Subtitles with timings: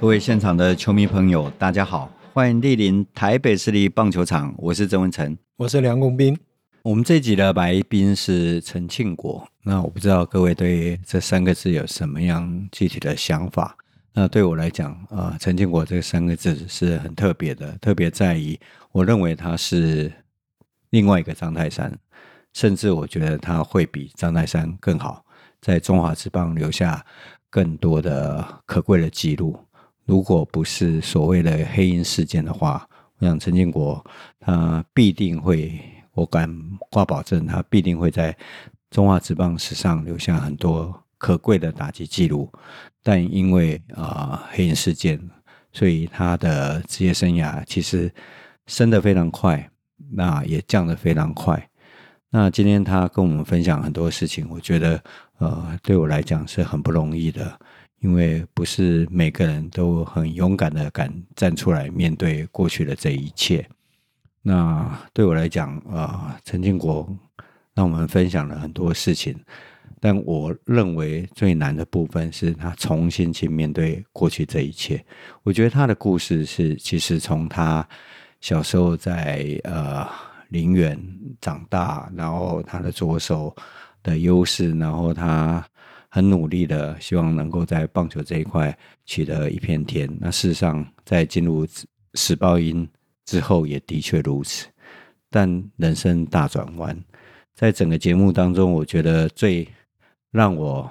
[0.00, 4.54] 各位现场的球迷朋友，大家好，欢迎莅临台北市立棒球场。
[4.58, 6.38] 我是曾文成，我是梁公斌。
[6.82, 9.48] 我们这集的来宾是陈庆国。
[9.62, 13.74] 那我不知道各位对这三个字有什么样具体的想法？
[14.16, 18.58] 那对我来讲，啊、陈建国这三个字是很特别的，特别在于
[18.92, 20.12] 我认为他是
[20.90, 21.98] 另外一个张泰山，
[22.52, 25.24] 甚至我觉得他会比张泰山更好，
[25.60, 27.04] 在中华之邦留下
[27.50, 29.58] 更多的可贵的记录。
[30.04, 32.88] 如果不是所谓的黑鹰事件的话，
[33.18, 34.04] 我想陈建国
[34.38, 35.76] 他必定会，
[36.12, 36.48] 我敢
[36.88, 38.36] 挂保证，他必定会在
[38.90, 42.50] 中华之邦史上留下很多可贵的打击记录。
[43.02, 45.20] 但因为啊、黑鹰事件，
[45.72, 48.12] 所以他的职业生涯其实
[48.66, 49.70] 升得非常快，
[50.12, 51.68] 那也降得非常快。
[52.30, 55.02] 那今天他跟我们分享很多事情，我觉得
[55.38, 57.58] 呃对我来讲是很不容易的。
[58.00, 63.66] 因为不是每个人都很勇敢的敢站出来面对过去的这一切。
[64.42, 67.08] 那对我来讲，啊，陈建国
[67.72, 69.34] 让我们分享了很多事情，
[70.04, 75.02] 但我认为最难的部分是他重新去面对过去这一切。
[75.44, 77.88] 我觉得他的故事是，其实从他
[78.42, 80.06] 小时候在呃
[80.50, 80.94] 林园
[81.40, 83.56] 长大，然后他的左手
[84.02, 85.66] 的优势，然后他。
[86.10, 90.08] 很努力的，希望能够在棒球这一块取得一片天。
[90.20, 91.66] 那事实上，在进入
[92.14, 92.88] 时报鹰
[93.24, 94.68] 之后，也的确如此。
[95.28, 96.96] 但人生大转弯，
[97.56, 99.66] 在整个节目当中，我觉得最
[100.34, 100.90] 让我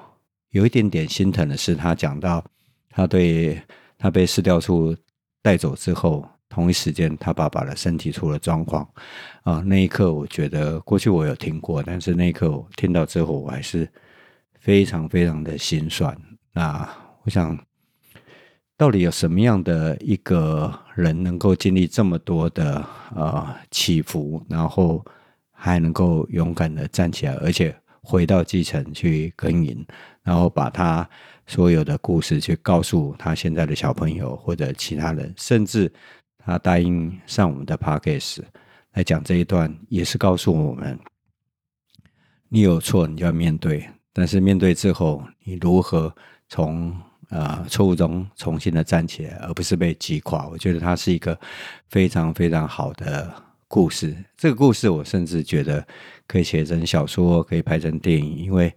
[0.51, 2.41] 有一点点心疼的是，他讲到
[2.89, 3.61] 他对
[3.97, 4.95] 他被市调处
[5.41, 8.87] 带走之后，同一时间他爸爸的身体出了状况
[9.43, 9.61] 啊。
[9.65, 13.87] 那一刻，我觉得过去我有听过，但是那一刻我听到之后，我还是。
[14.63, 16.17] 非常非常的心酸。
[16.53, 16.89] 那
[17.23, 17.59] 我想，
[18.77, 22.81] 到底有什么样的一个人能够经历这么多的
[23.13, 25.03] 呃起伏，然后
[25.51, 29.83] 还能够勇敢的站起来，而且回到基层去耕耘，
[30.21, 31.09] 然后把他
[31.47, 35.91] 所有的故事去告诉他现在的小朋友或者其他人，甚至
[36.37, 38.39] 他答应上我们的 Podcast
[38.93, 40.99] 来讲这一段，也是告诉我们：
[42.49, 43.89] 你有错，你就要面对。
[44.11, 46.13] 但是面对之后，你如何
[46.47, 46.91] 从
[47.29, 50.47] 啊、呃、错误中重新的站起来，而不是被击垮？
[50.49, 51.39] 我觉得它是一个
[51.89, 53.33] 非常非常好的
[53.67, 54.15] 故事。
[54.37, 55.83] 这个故事我甚至觉得
[56.33, 58.73] 可以写成小说，可以拍成电影，因为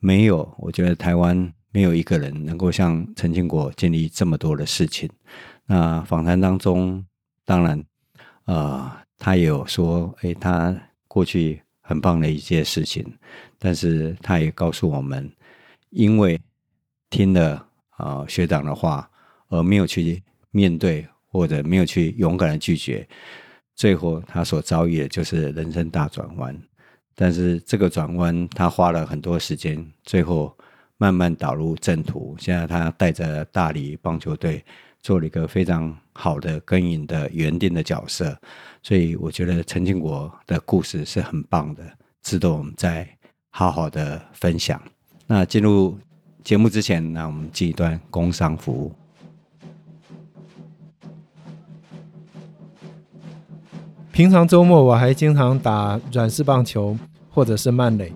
[0.00, 5.10] 没有，我觉得台湾没有一个人能够像陈庆国经历这么多的事情。
[5.66, 7.04] 那访谈当中，
[7.44, 7.84] 当然，
[8.46, 10.74] 呃，他也有说，诶，他
[11.06, 11.60] 过去。
[11.86, 13.04] 很棒的一件事情，
[13.58, 15.30] 但是他也告诉我们，
[15.90, 16.40] 因为
[17.10, 17.56] 听了
[17.90, 19.10] 啊、呃、学长的话，
[19.48, 23.06] 而没有去面对或者没有去勇敢的拒绝，
[23.74, 26.58] 最后他所遭遇的就是人生大转弯。
[27.14, 30.56] 但是这个转弯他花了很多时间，最后
[30.96, 32.36] 慢慢导入正途。
[32.38, 34.64] 现在他带着大理棒球队
[35.00, 38.36] 做了一个非常好的耕耘的园丁的角色。
[38.82, 41.82] 所以我觉得陈庆国的故事是很棒的，
[42.22, 43.08] 值得我们再
[43.50, 44.80] 好好的分享。
[45.26, 45.98] 那进入
[46.42, 48.92] 节目之前，那我们进一段工商服务。
[54.14, 56.96] 平常周末我还经常打软式棒球
[57.30, 58.12] 或者是慢垒。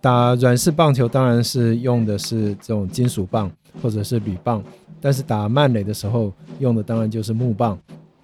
[0.00, 3.52] 打软式棒球当然是用的是这种金属棒
[3.82, 4.64] 或者是铝棒，
[4.98, 7.78] 但是打慢垒的时候用的当然就是木棒。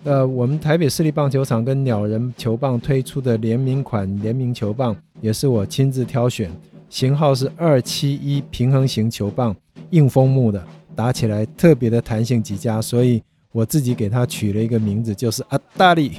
[0.04, 6.50] 呃，我们台北市立棒球场跟鸟人球棒推出的联名款联名球棒，也是我亲自挑选，
[6.88, 9.54] 型号是二七一平衡型球棒，
[9.90, 10.64] 硬枫木的，
[10.96, 13.22] 打起来特别的弹性极佳，所以
[13.52, 16.12] 我自己给它取了一个名字，就是阿大力。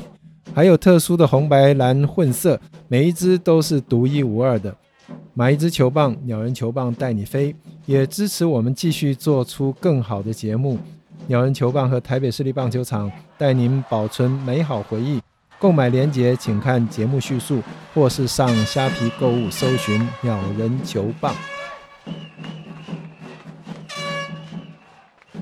[0.53, 4.75] 还有特殊的红白蓝混色，每一支都是独一无二的。
[5.33, 7.55] 买一支球棒，鸟人球棒带你飞，
[7.85, 10.77] 也支持我们继续做出更好的节目。
[11.27, 15.21] 鸟人球棒和台北市立棒球场带您保存美好回忆。
[15.59, 17.61] 购买链接请看节目叙述，
[17.93, 21.33] 或是上虾皮购物搜寻“鸟人球棒”。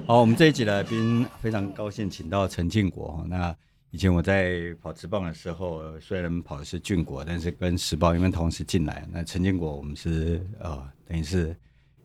[0.06, 3.24] 好，我们这一集来宾非常高兴，请到陈庆国。
[3.28, 3.56] 那
[3.92, 9.08] 以前我在跑职棒的时候，虽然跑的是俊国，但是跟时报因为同时进来。
[9.12, 11.56] 那陈建国，我们是呃，等于是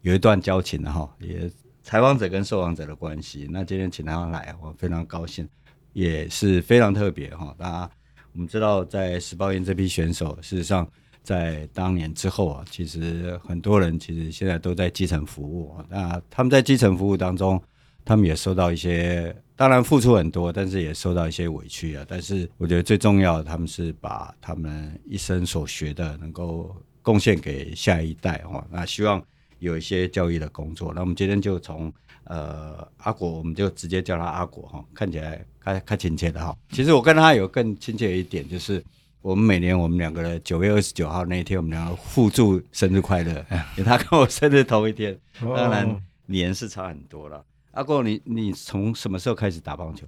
[0.01, 1.51] 有一段交情的哈，也。
[1.85, 5.49] 采访者跟受访者的关系，那今天请他来，我非常高兴。
[5.93, 7.53] 也是非常特别哈。
[7.59, 7.91] 大家
[8.33, 10.89] 我们知道，在时报鹰这批选手，事实上
[11.25, 15.85] 在当年之后啊，其实很多人其实现在都在基层服务啊。
[15.91, 17.61] 那他们在基层服务当中，
[18.05, 22.05] 他们也受到一些，当然付出很多，但是也受到一些委屈啊。
[22.09, 28.67] 但是我觉得最重要的，他们是把他们一生所学的能够贡献给下一代哈。
[28.73, 29.25] 那希望
[29.61, 30.93] 有一些教育的工作。
[30.93, 31.93] 那我们今天就从
[32.25, 36.53] 呃阿果，我们就直接叫他阿果哈，看起来开开亲切的哈。
[36.73, 38.83] 其实我跟他有更亲切一点，就是
[39.21, 43.47] 我们每年我们两个人九月二十九号那一天，我们两个互祝生日快乐，
[43.85, 47.45] 他跟我生日同一天，当然年是差很多了。
[47.73, 50.07] 阿果，你你从什么时候开始打棒球？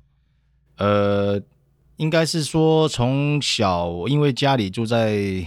[0.77, 1.41] 呃，
[1.97, 5.47] 应该是说从小，因为家里住在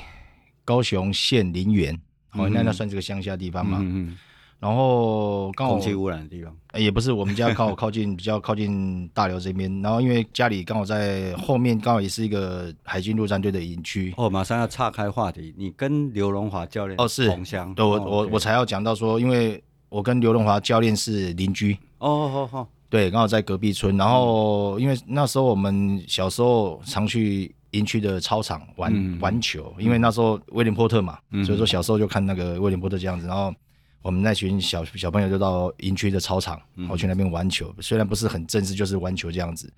[0.65, 1.93] 高雄县林园，
[2.33, 3.77] 哦、嗯，那那算是个乡下地方嘛。
[3.81, 4.17] 嗯嗯。
[4.59, 9.71] 然后刚好空气污染的地方，也不是，我们家靠 靠近比较靠近大寮这边。
[9.83, 14.11] 然后因为家里刚好在后面，刚好也是一个海军陆战队的营区。
[14.17, 21.77] 哦，马上要岔开话题，你跟刘荣华教练哦是同乡，对，我我我才要讲到说，因为我跟刘荣华教练是邻居。
[21.99, 23.97] 哦，好好，对，刚好在隔壁村。
[23.97, 33.27] 然后，因为那时候我们小时候常去营区的操场玩、嗯、玩球，因为那时候威廉波特嘛，嗯、所以说小时候就看那个威廉波特这样子。
[33.27, 33.53] 然后
[34.01, 37.73] 我们那群小小朋友就到营区的操场，然后去那边玩球。
[37.79, 39.71] 虽然不是很正式，就是玩球这样子。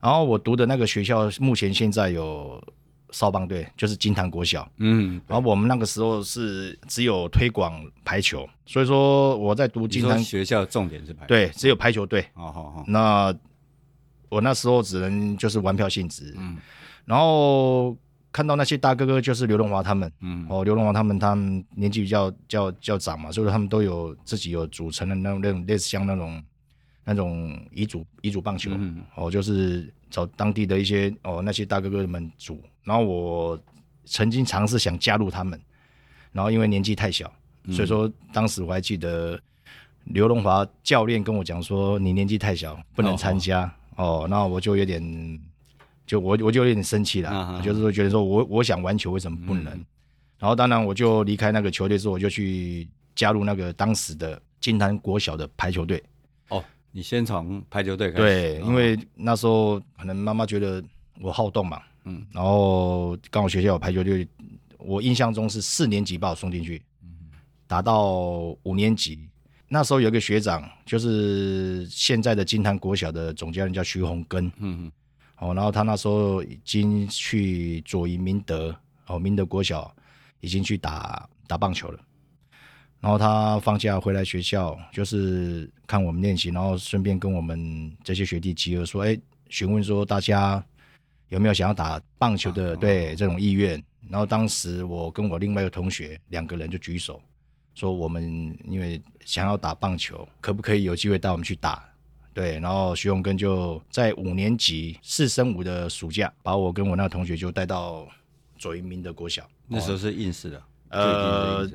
[0.00, 2.62] 然后我读的那个学校，目前现在有。
[3.12, 12.22] 少棒队就是金堂国小，嗯，然后我们那个时候是只有推广排球，所以说我在读金堂学校重点是排球，对，只有排球队。
[12.32, 12.84] 哦，好好。
[12.88, 13.32] 那
[14.30, 16.56] 我那时候只能就是玩票性质，嗯，
[17.04, 17.94] 然后
[18.32, 26.42] 看到那些大哥哥就是刘荣华他们，嗯，哦，刘荣华他们他们年纪比较较较长嘛，所以说他们都有自己有组成的那种那种类似像那种
[27.04, 32.62] 那种乙组乙组棒球，嗯，哦，就是找当地的一些哦那些大哥哥们组。
[32.84, 33.58] 然后我
[34.04, 35.60] 曾经尝试想加入他们，
[36.32, 37.32] 然后因为年纪太小，
[37.64, 39.40] 嗯、所以说当时我还记得
[40.04, 43.62] 刘荣华教练跟我讲说：“你年纪太小，不能参加。
[43.96, 45.40] 哦”哦，那我就有点，
[46.06, 49.72] 就我我就有点生气了，啊、就是说觉得说我我想玩球，为什么不能？
[49.74, 49.86] 嗯、
[50.38, 56.02] 然后当然我就离开那个球队之后，我就去加入那个当时的金坛国小的排球队。
[56.48, 58.22] 哦，你先从排球队开始。
[58.22, 60.82] 对，因为那时候可能妈妈觉得
[61.20, 61.80] 我好动嘛。
[62.04, 64.26] 嗯，然后刚好学校有排球队，
[64.78, 66.82] 我印象中是四年级把我送进去，
[67.68, 69.28] 打到五年级。
[69.68, 74.92] 那时候有个学长，就是现在的金坛国小的总教练叫徐洪根，嗯嗯，
[75.38, 78.74] 哦，然后他那时候已经去左营明德，
[79.06, 79.94] 哦，明德国小
[80.40, 82.00] 已经去打打棒球了。
[83.00, 89.16] 然后他放假回来学校，就是看我们练习，然后顺便跟我们这些学弟集合说，哎，
[89.48, 90.64] 询问说大家。
[91.32, 92.76] 有没有想要打棒球的？
[92.76, 93.82] 对，这种意愿？
[94.10, 97.22] 然后当时我跟我另外一个同学两个人就举手，
[97.74, 101.82] 说我们因为想要打棒球，可不可以有机会带我们去打？
[102.34, 108.06] 对，然后徐永根就在五年级四升五的暑假，把我跟我那个同学就带到
[108.58, 109.48] 左营民的国小。
[109.66, 110.58] 那时候是应试的，
[110.90, 111.70] 哦、呃，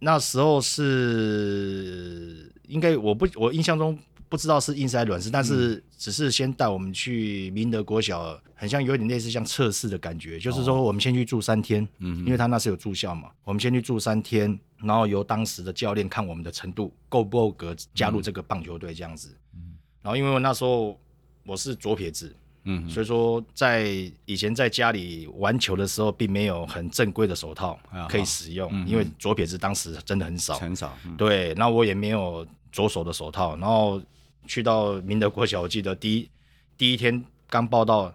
[0.00, 3.96] 那时候是应该我不我印象中。
[4.28, 21.00] 不知道是硬式还是软式，但是只是先带我们去明德国小，很像有点类似像测试的感觉，哦、就是说我们先去住三天，嗯哼，因为他那时候有住校嘛，我们先去住三天，然后由当时的教练看我们的程度够不够格加入这个棒球队这样子，嗯，然后因为我那时候
[21.46, 23.88] 我是左撇子，嗯，所以说在
[24.26, 27.78] 以前在家里玩球的时候，并没有很正规的手套
[28.10, 34.02] 可以使用，嗯、因为左撇子当时真的很少，很少，嗯、对，那我也没有左手的手套，然后。
[34.48, 36.28] 去到明德国小，我记得第一
[36.76, 38.12] 第一天刚报到，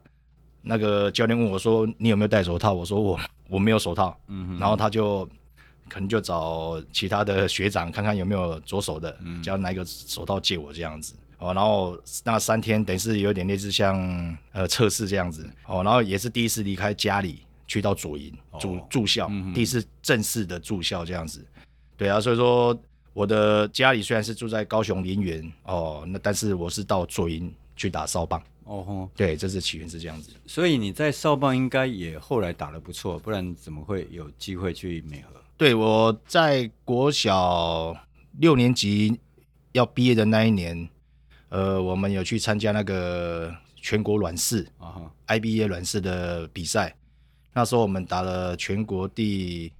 [0.64, 3.20] 那个教练问我说：“你有没有戴手套？”我说我：“我
[3.52, 5.26] 我没有手套。”嗯哼，然后他就
[5.88, 11.14] 可能就找其他的学长看看有没有左手的，嗯，叫拿一个手套借我这样子。
[11.38, 15.48] 哦，然后那三天等于是有点类似像呃测试这样子。
[15.68, 21.46] 哦，然后也是第一次离开家里去到左营住住校，嗯、第一次正式的住校这样子。
[21.96, 22.76] 对啊，所以说。
[23.14, 30.32] 我的家里虽然是住在高雄林园哦，那但是我是到左营去打少棒哦吼，对，这是起源是这样子。
[30.48, 35.30] 所以你在少棒应该也后来打得不错，不然怎么会有机会去美和？
[35.56, 37.96] 对，我在国小
[38.40, 39.20] 六年级
[39.74, 40.90] 要毕业的那一年，
[41.50, 46.96] 呃，我们有去参加那个全国软式啊哈 IBA 软式的比赛，
[47.54, 49.72] 那时候我们打了全国第，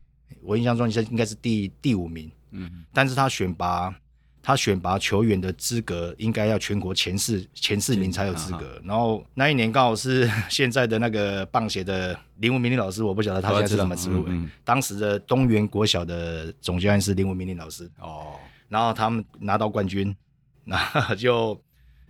[0.44, 2.30] 我印象中应该应该是第第五名。
[2.54, 3.94] 嗯，但是他选拔
[4.42, 8.82] 他选拔球员的资格应该要全国前四前四名才有资格。
[8.84, 14.26] 然后那一年刚好是现在的那个棒协的林文明林老师，我不晓得他现在是什么职务。
[14.28, 17.90] 嗯嗯、当时的东元国小的总教练是林文明林老师。
[18.00, 18.36] 哦。
[18.68, 20.14] 然后他们拿到冠军，
[20.66, 21.58] 那就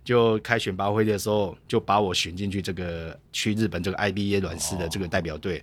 [0.02, 5.58] 就开选拔会的时候，就把我选进去这个去日本这个 IBA 软式的这个代表队。
[5.58, 5.62] 哦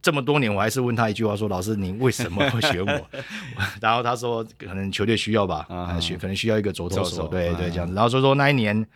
[0.00, 3.10] 这么多年，我还是问他一句话：说老师，你为什么 会选我？
[3.82, 7.94] 然后他说，可能球队需要吧，啊，选可能需要一个左投手，对对，这样子。
[7.94, 8.86] 然后所以说那一年，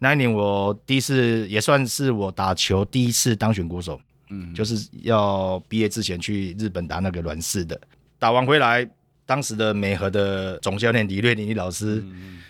[0.00, 4.00] 那一年我第一次也算是我打球第一次当选国手，
[4.30, 7.80] 嗯，就是要毕业之前去日本打那个软式的，
[8.18, 8.88] 打完回来，
[9.24, 12.04] 当时的美和的总教练李瑞林老师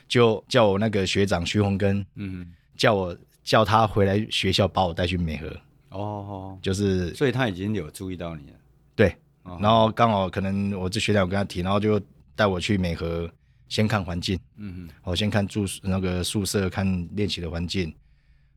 [0.08, 5.54] 就叫我那个学长徐洪根，嗯，叫我叫他回来学校把我带去美和。
[5.90, 8.56] 哦，就是，所以他已经有注意到你了，
[8.94, 9.16] 对，
[9.60, 12.00] 然后刚好可能我这学长有跟他提，然后就
[12.36, 13.30] 带我去美和
[13.68, 17.94] 先看环境，嗯嗯，我先看住那个宿舍，看练习的环境，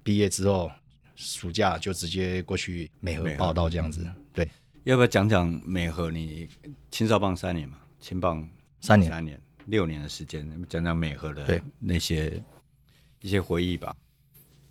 [0.03, 0.69] 毕业之后
[1.15, 4.49] 暑假就直接过去美和报道这样子，对，
[4.83, 6.11] 要不要讲讲美和？
[6.11, 6.49] 你
[6.89, 8.47] 青少棒三年嘛，青棒
[8.79, 12.41] 三年，三年六年的时间，讲讲美和的那些
[13.21, 13.95] 一些回忆吧。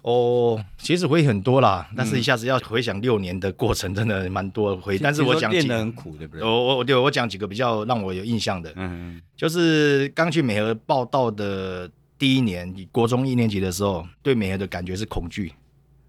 [0.02, 4.98] 哦，其实回忆很多啦，但是一下子要回想六年的过程，真的蛮多回忆。
[4.98, 6.42] 但是我讲练得很苦，对不对？
[6.42, 15.52] 我我对我讲几个比较让我有印象的，嗯，就是刚去美和报道的第一年，国中一年级的时候，对美和的感觉是恐惧、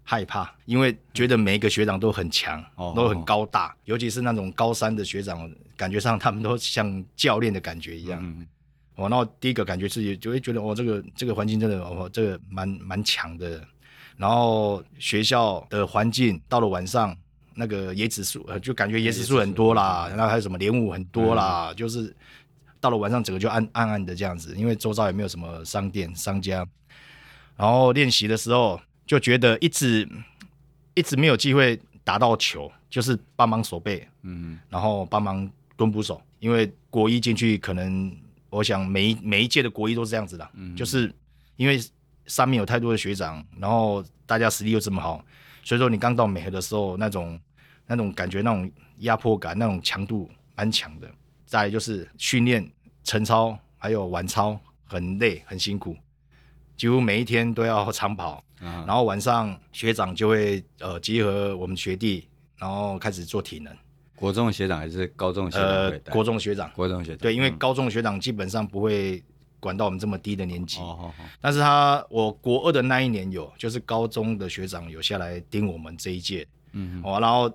[0.02, 2.64] 害怕，因为觉得每一个学长都很强，
[2.96, 8.46] 都很高大，尤其是那种高三的学长，感觉上他们都像教练的感觉一样。
[8.96, 13.62] 哦，然后第一个感觉是就会觉得哦，这个这个环境真的哦，这个蛮蛮强的。
[14.16, 17.16] 然后学校的环境到了晚上，
[17.54, 22.14] 那个椰子树，就感觉椰子树很多啦，然后还有什么莲雾很多啦，嗯、就是
[22.80, 26.66] 到了晚上整个就暗暗暗的这样子，因为周遭也没有什么商店商家。
[27.56, 30.08] 然后练习的时候就觉得一直
[30.94, 38.14] 一直没有机会打到球，就是帮忙守备，嗯，然后帮忙蹲捕手，因为国一进去可能
[38.50, 41.12] 我想每一每一届的国一都是这样子的，嗯，就是
[41.56, 41.80] 因为。
[42.26, 45.24] 上面有太多的学长，然后大家实力又这么好，
[45.62, 47.38] 所以说你刚到美和的时候，那种
[47.86, 51.10] 那种感觉，那种压迫感，那种强度蛮强的。
[51.44, 52.70] 再来就是训练
[53.04, 55.96] 晨操还有晚操很累很辛苦，
[56.76, 58.42] 几乎每一天都要长跑。
[58.60, 63.76] 嗯、然后晚上学长就会呃集合我们学弟，然后开始做体能。
[64.14, 65.66] 国中学长还是高中学长？
[65.66, 66.70] 呃，国中学长。
[66.72, 67.18] 国中学长。
[67.18, 69.22] 对，因为高中学长基本上不会。
[69.62, 77.48] 管到我们这么低的年纪，哦哦哦、但是他我国二的那一年有，就是高中的学长有下来盯我们这一届，嗯哼，哦，然后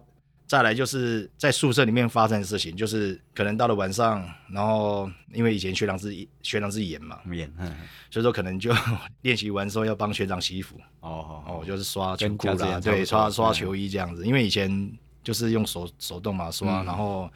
[0.45, 7.51] 再来就是在宿舍里面发生的事情，就是可能到了晚上，然后因为以前学长是学长是严嘛，严，
[8.09, 8.73] 所以说可能就
[9.23, 14.89] 练习完之后要帮学长洗衣服，哦哦，就是刷球裤啦，对，刷刷球衣这样子，因为以前
[15.21, 17.29] 就是用手手动嘛刷，嗯、然后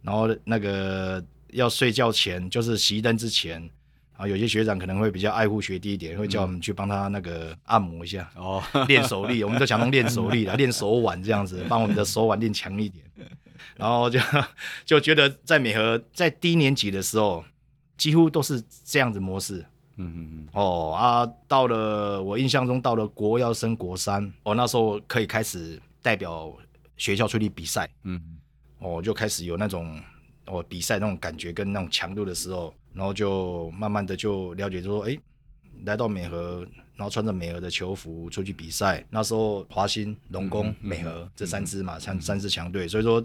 [0.00, 3.68] 然后那个要睡觉前就是熄灯之前。
[4.16, 13.04] 啊，有些学长可能会比较爱护学弟一点，会叫我们去帮他那个按摩一下，哦， 练手力，我们都想弄练手力啦， 练手腕这样子，帮我们的手腕练强一点。
[13.76, 14.18] 然后就
[14.86, 17.44] 就觉得在美和在低年级的时候，
[17.98, 19.64] 几乎都是这样子模式。
[19.96, 20.48] 嗯嗯嗯。
[20.52, 26.50] 哦啊，到了我印象中到了国要升国三，哦，那时候可以开始代表
[26.96, 27.86] 学校出去比赛。
[28.04, 28.38] 嗯。
[28.78, 30.00] 哦，就开始有那种
[30.46, 32.72] 哦比赛那种感觉跟那种强度的时候。
[32.96, 35.14] 然后就慢慢的就了解，就说哎，
[35.84, 39.04] 来到美和，然后穿着美和的球服出去比赛。
[39.10, 43.22] 那时候华兴、龙工、美和这三支嘛，三三支强队，所以说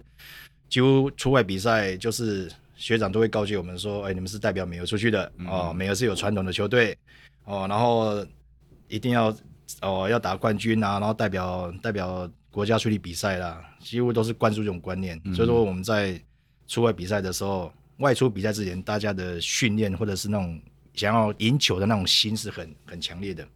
[0.68, 6.98] 几乎出外比赛，就是学长都会告诫我们说，哎，你们是代表美和出去的哦，美和是有传统的球队
[7.46, 8.26] 哦，然后
[8.90, 9.34] 一定要
[9.82, 15.18] 哦要打冠军啊，然后代表代表国家出去比赛啦，几乎都是灌输这种观念。
[15.34, 16.22] 所以说我们在
[16.68, 17.72] 出外比赛的时候。
[18.02, 20.60] 外出比赛之前，大家的训练或者是那种
[20.94, 23.48] 想要赢球的那种心是很很强烈的。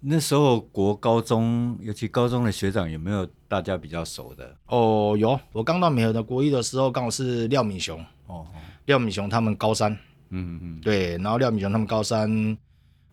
[0.00, 4.56] 那时候国高中，尤其高中的学长有没有大家比较熟的？
[4.66, 5.38] 哦，有。
[5.52, 8.02] 我刚到美和的国一的时候，刚好是廖敏雄。
[8.26, 8.46] 哦，
[8.86, 9.92] 廖敏雄他们高三。
[10.30, 10.80] 嗯嗯嗯。
[10.80, 12.56] 对，然后廖敏雄他们高三，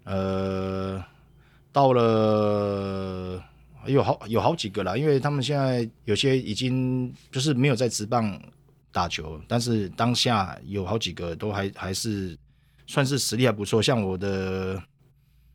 [0.06, 1.04] 呃，
[1.74, 3.44] 到了
[3.86, 8.42] 有好有好几个了，因为他们现在有些已经就是没有在职棒。
[8.92, 12.38] 打球，但是当下有好几个都还还是
[12.86, 14.82] 算是实力还不错，像我的，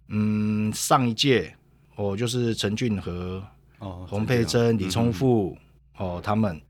[0.08, 1.54] 嗯，上一届
[1.96, 3.42] 哦，就是陈俊和、
[3.78, 5.56] 哦，洪佩珍、李聪富、
[5.98, 6.60] 嗯、哦他们，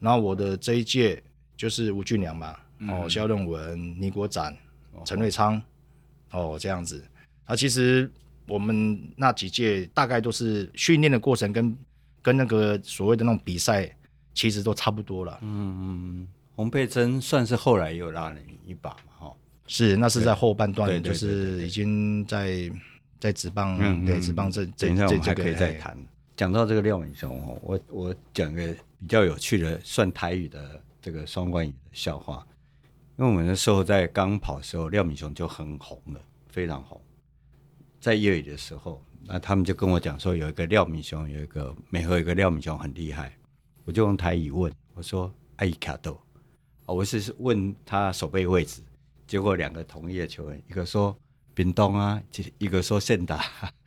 [0.00, 1.22] 然后我的这一届
[1.56, 4.56] 就是吴俊良嘛，嗯、哦，肖任文、倪国展、
[5.04, 5.60] 陈瑞昌，
[6.32, 7.02] 哦，这样子。
[7.44, 8.10] 啊，其实
[8.46, 11.76] 我们那几届大概都是训练的过程跟
[12.20, 13.94] 跟那个所谓的那种比赛，
[14.34, 15.38] 其实都差不多了。
[15.42, 19.34] 嗯嗯，洪佩珍算是后来又拉了你一把嘛，哈。
[19.66, 22.70] 是，那是在后半段，就是已经在
[23.18, 25.96] 在职棒，对职棒这这这这个可以再谈。
[26.36, 32.44] 讲到这个廖敏雄哦，我我讲个比较有趣的，算台语的这个双关语的笑话。
[33.18, 37.00] 因为我们那时候在刚跑的时候，廖敏雄就很红了，非常红。
[38.00, 43.32] 在业余的时候，那他们就跟我讲说，有一个廖敏雄，有一个美和，有一个廖敏雄很厉害。
[43.84, 46.20] 我就用台语问我说：“阿伊卡豆，
[46.86, 48.82] 我是问他守备位置。”
[49.26, 51.16] 结果两个同意的球员，一个说
[51.54, 52.22] 屏东啊，
[52.58, 53.44] 一个说宪达，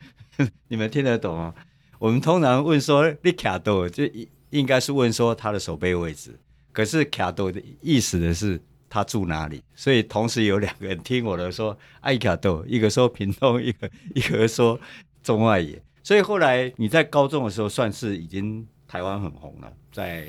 [0.68, 1.54] 你们听得懂吗？
[1.98, 6.38] 我们通常问说你卡豆，就应应该是问说他的守备位置。
[6.72, 8.60] 可是卡豆的意思的是。
[8.88, 9.60] 他住哪里？
[9.74, 14.80] 所以同时有两个人听我的说爱卡豆，一个说屏东，一个一个说
[15.24, 15.82] 中外野。
[16.04, 20.26] 所以后来你在高中的时候，算是已经台湾很红了，在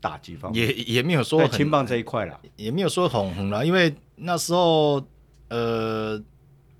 [0.00, 3.64] 打击方面也也没有说在青棒这一块了，也没有说很红了。
[3.64, 5.02] 因为那时候
[5.48, 6.20] 呃，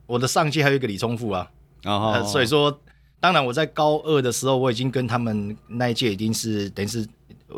[0.07, 1.51] 我的上届还有一个李聪富啊，
[1.83, 2.81] 然后、哦呃、所以说，
[3.21, 7.07] 当然我在高二的时候，我已经跟他们那一届已经是等于是，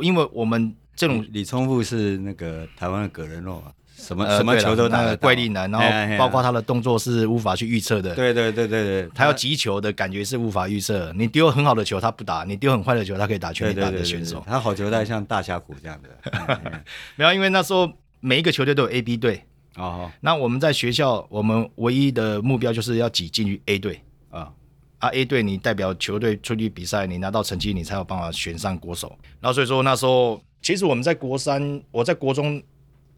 [0.02, 0.74] 因为我们。
[0.96, 8.14] 这种李聪富是那个台湾的葛仁洛啊，什么什么球都那个怪力男，然后包括他的动作是无法去预测的。
[8.14, 11.12] 对对对对对，他要击球的感觉是无法预测。
[11.14, 14.42] 你丢很好的球他不打，你丢很坏的球他可以打全垒打的选手。
[14.46, 16.60] 他好球带像大峡谷这样的。
[17.14, 17.88] 没有，因为那时候
[18.20, 19.44] 每一个球队都有 A、B 队。
[19.76, 20.10] 哦。
[20.20, 24.50] 那我们在学校，我们唯一的目标就是要挤进去 A 队啊。
[24.98, 29.16] 啊，A 队你代表球队出去比赛，你拿到成绩，你才有办法选上国手。
[29.40, 30.40] 然后所以说那时候。
[30.62, 32.62] 其实我们在国三，我在国中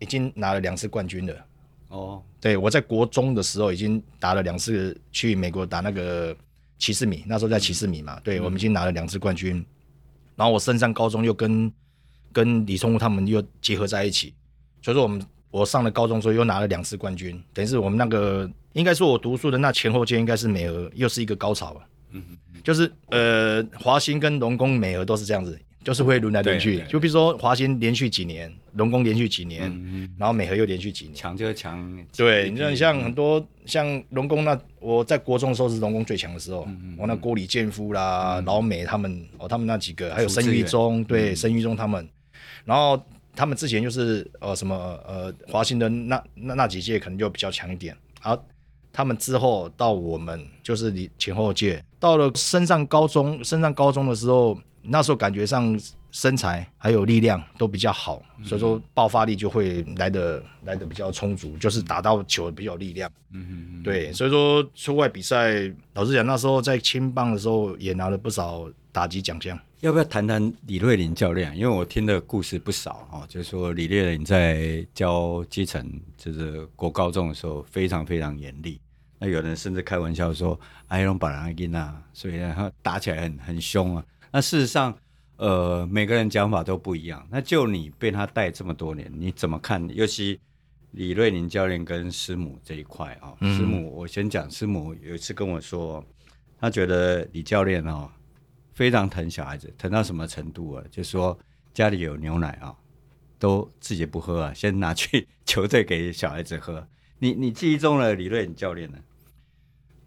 [0.03, 1.47] 已经拿了两次冠军了。
[1.89, 6.37] 哦，对，我在国中的时候已经打了两次去美国打那个
[6.79, 8.19] 骑士米，那时候在骑士米嘛。
[8.25, 9.59] 对，我们已经拿了两次冠军。
[9.59, 9.67] 嗯、
[10.37, 11.73] 然后我升上高中又跟
[12.33, 14.35] 跟李聪武他们又结合在一起，
[14.81, 21.81] 所以说我们我上了高中之后又拿了两次冠军，等于是我们那个应该说我读书的那前后间应该是美俄又是一个高潮了。
[22.11, 25.59] 嗯嗯，就是呃华兴跟龙工美俄都是这样子。
[25.85, 32.07] 就是会轮来轮去，就比如说华兴连续几年，龙工连续几年，嗯、然后美和又连续几年，强就是强。
[32.17, 42.09] 对，你像像很多像龙工那，我在国中的时候是龙工最强的时候，嗯、我那郭李建夫啦、嗯、老美他们哦，他们那几个，还有申玉忠，对，申玉忠他们，
[42.65, 43.01] 然后
[43.35, 44.75] 他们之前就是呃什么
[45.07, 48.41] 呃华兴的那那那几届可能就比较强一点，然后
[48.93, 54.57] 他们之后到我们就是你前后届，到了升上高中，升上高中的时候。
[54.83, 55.79] 那时候感觉上
[56.11, 63.11] 身材还有力量都比较好，嗯、所以说爆发力就会来的来的比较充足，就是打到球比较有力量。
[63.31, 69.59] 嗯嗯嗯，对，所以说出外比赛，老实讲，那时候在青棒的时候也拿了不少打击奖项。
[69.81, 71.57] 要不要谈谈李瑞麟教练？
[71.57, 78.81] 因为我听的故事不少哦，就是说李瑞麟在教基层，就是国高中的时候非常非常严厉。
[79.19, 84.97] 那有人甚至开玩笑说：“哎，龙把人给那，所以他打起来很很凶啊。”那事实上，
[85.37, 87.27] 呃，每个人讲法都不一样。
[87.31, 89.87] 那就你被他带这么多年，你怎么看？
[89.95, 90.41] 尤其
[90.93, 96.05] 李瑞麟教练跟师母这一块啊、哦，嗯、师母，我先讲，师母有一次跟我说，
[96.59, 98.11] 他觉得李教练哦
[98.73, 100.85] 非常疼小孩子，疼到什么程度啊？
[100.91, 101.39] 就是说
[101.75, 102.77] 家里有牛奶啊、哦，
[103.39, 106.87] 都自己不喝啊，先拿去 球队给小孩子喝。
[107.19, 108.99] 你你记忆中的李瑞麟教练呢？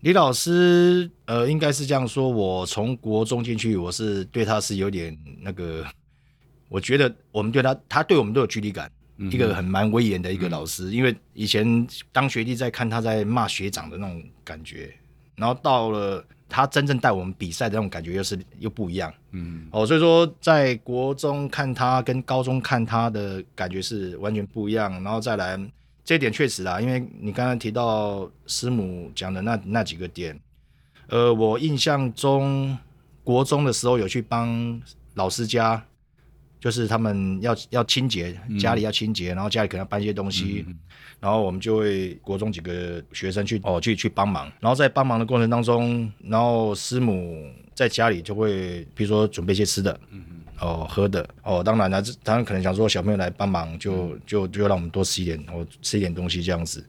[0.01, 2.29] 李老师，呃，应该是这样说。
[2.29, 5.83] 我从国中进去，我是对他是有点那个，
[6.69, 8.91] 我觉得我们对他，他对我们都有距离感。
[9.17, 14.93] 嗯、一个很蛮威严的一个老师，嗯、因为以前当学弟在看他在骂学长的那种感觉，
[15.35, 19.11] 然后到了他真正带我们比赛的那种感觉，又是又不一样。
[19.31, 25.59] 嗯，哦，所以说在国中看他跟高中看他的感觉是完全不一样，然后再来。
[26.05, 30.39] 这一点确实啦，因为你刚刚提到师母讲的那那几个点，
[31.07, 32.77] 呃，我印象中
[33.23, 34.79] 国中的时候有去帮
[35.15, 35.83] 老师家，
[36.59, 40.77] 就是他们要要清洁，家里要清洁，嗯、然后家里可能要搬一些东西，嗯、
[41.19, 49.99] 然后我们就会国中几个学生去哦去去帮忙，然后在帮忙的过程当中，然后师母在家里就会比如说准备一些吃的。
[50.11, 50.23] 嗯
[50.59, 56.85] 哦，喝的哦，当然了，这当然可能想说小朋友来帮忙就，就就就让我们多吃一点，我、哦、吃一点东西这样子。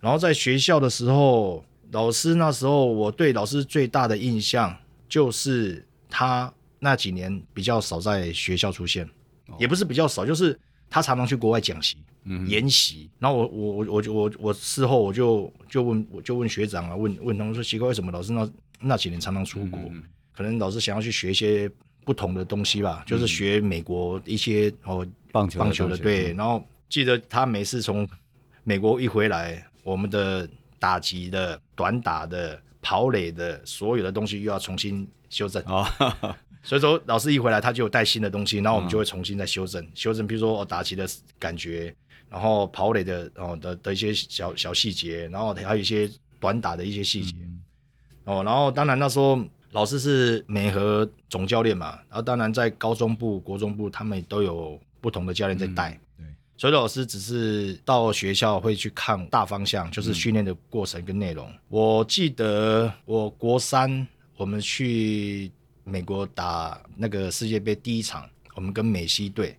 [0.00, 4.76] 然后在学校的时候，老师那时候我对老师最大的印象
[5.08, 9.04] 就是他那几年比较少在学校出现，
[9.46, 10.58] 哦、也不是比较少，就是
[10.90, 13.08] 他常常去国外讲习、嗯、研习。
[13.18, 18.50] 然后我我我我我我事后我就就问我就问学长啊，问问他们说奇怪，为什么老师那
[18.80, 19.80] 那几年常常出国？
[19.90, 21.70] 嗯、可能老师想要去学一些
[22.04, 26.32] 不同的东西吧，嗯、就是学美国一些哦棒球棒球的对。
[26.34, 28.08] 然后记得他每次从
[28.62, 35.62] 美国一回来，我们的打击的、短打的、跑垒的，所有的东西又要重新修正。
[35.66, 35.86] 哦。
[36.66, 41.06] 所以说，老师一回来，他就有带新的东西，然后我们就会重新再修正，嗯、修正，比如说哦打击的
[41.38, 41.94] 感觉，
[42.30, 47.60] 然后跑垒的哦的的一些小小细节，然后还有一些短打的一些细节，嗯、
[48.24, 49.38] 哦，然后当然那时候
[49.74, 61.46] 老师是美和总教练嘛，然后当然在高中部、国中部他们都有不同的教练在带，嗯、对，所以老师只是到学校会去看大方向，就是训练的过程跟内容。
[61.50, 64.06] 嗯、我记得我国三
[64.36, 65.52] 我们去。
[65.86, 69.54] 美国打那个世界杯第一场，我们跟美西队，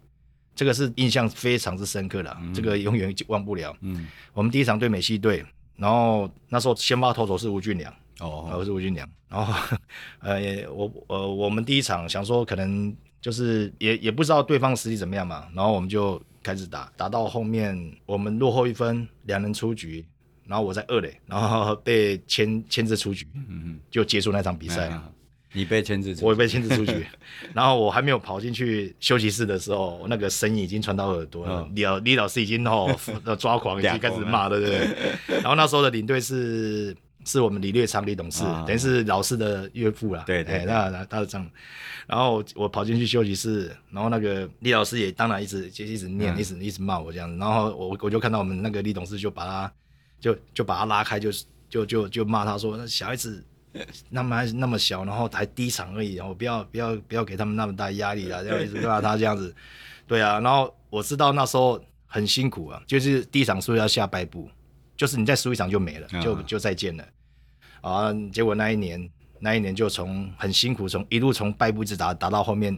[0.55, 3.77] 这个是印象非常之深刻的，嗯、这个永远忘不了。
[3.81, 9.77] 嗯，我们第一场对美西队，然后那时候先发投手是吴俊良，哦，我是吴俊良，然后
[10.19, 20.05] 呃，我呃，我们第一场想说可能就是也也不知道对方实力怎么样嘛，然后我们就开始打，打到后面我们落后一分，两人出局，
[20.45, 24.89] 然后我在二垒，然后被牵牵制出局，嗯嗯，就结束那场比赛。
[24.89, 25.01] 嗯
[25.57, 27.05] 你被牵制，我被牵制出局，
[27.53, 31.65] 然后我还没有跑进去休息室的时候，那个声音已经传到耳朵了。
[31.73, 32.93] 李老李老师已经哦
[33.39, 34.85] 抓狂，已经开始骂，对不 对？
[35.37, 36.93] 然后那时候的领队是
[37.25, 40.23] 是我们李略昌李董事，等于是老师的岳父啦。
[40.25, 41.51] 对对，那那他是这样。
[42.07, 47.37] 然后我跑进去休息室，然后那个李老师也当然一直就一直念，一直一直骂我这样子。
[47.37, 49.73] 然后我我就看到我们那个李董事就把他
[50.19, 51.29] 就就把他拉开，就
[51.69, 53.43] 就就就骂他说那小孩子。
[54.09, 59.01] 那么还那么小，然后才第一场而已，然后不要不要不要给他们那么大压力了，这样一直骂？
[59.01, 59.53] 他这样子，
[60.07, 60.39] 对啊。
[60.39, 64.49] 然后我知道那时候很辛苦啊，就是第一场输要下败部，
[64.95, 67.05] 就是你再输一场就没了，就就再见了
[67.81, 68.13] 啊。
[68.31, 72.75] 结果那一年那一年就从很辛苦，从一路从败部一直打打到后面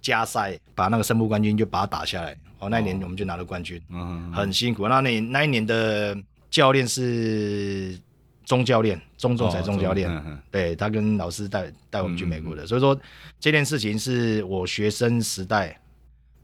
[0.00, 2.36] 加赛，把那个胜部冠军就把它打下来。
[2.58, 4.88] 哦，那一年我们就拿了冠军，嗯，很辛苦。
[4.88, 6.16] 那那那一年的
[6.50, 7.98] 教练是。
[8.46, 12.94] 钟教练，钟仲才钟教练，哦、对他跟老师带带我们去美国的，嗯、所以说
[13.40, 15.80] 这件事情是我学生时代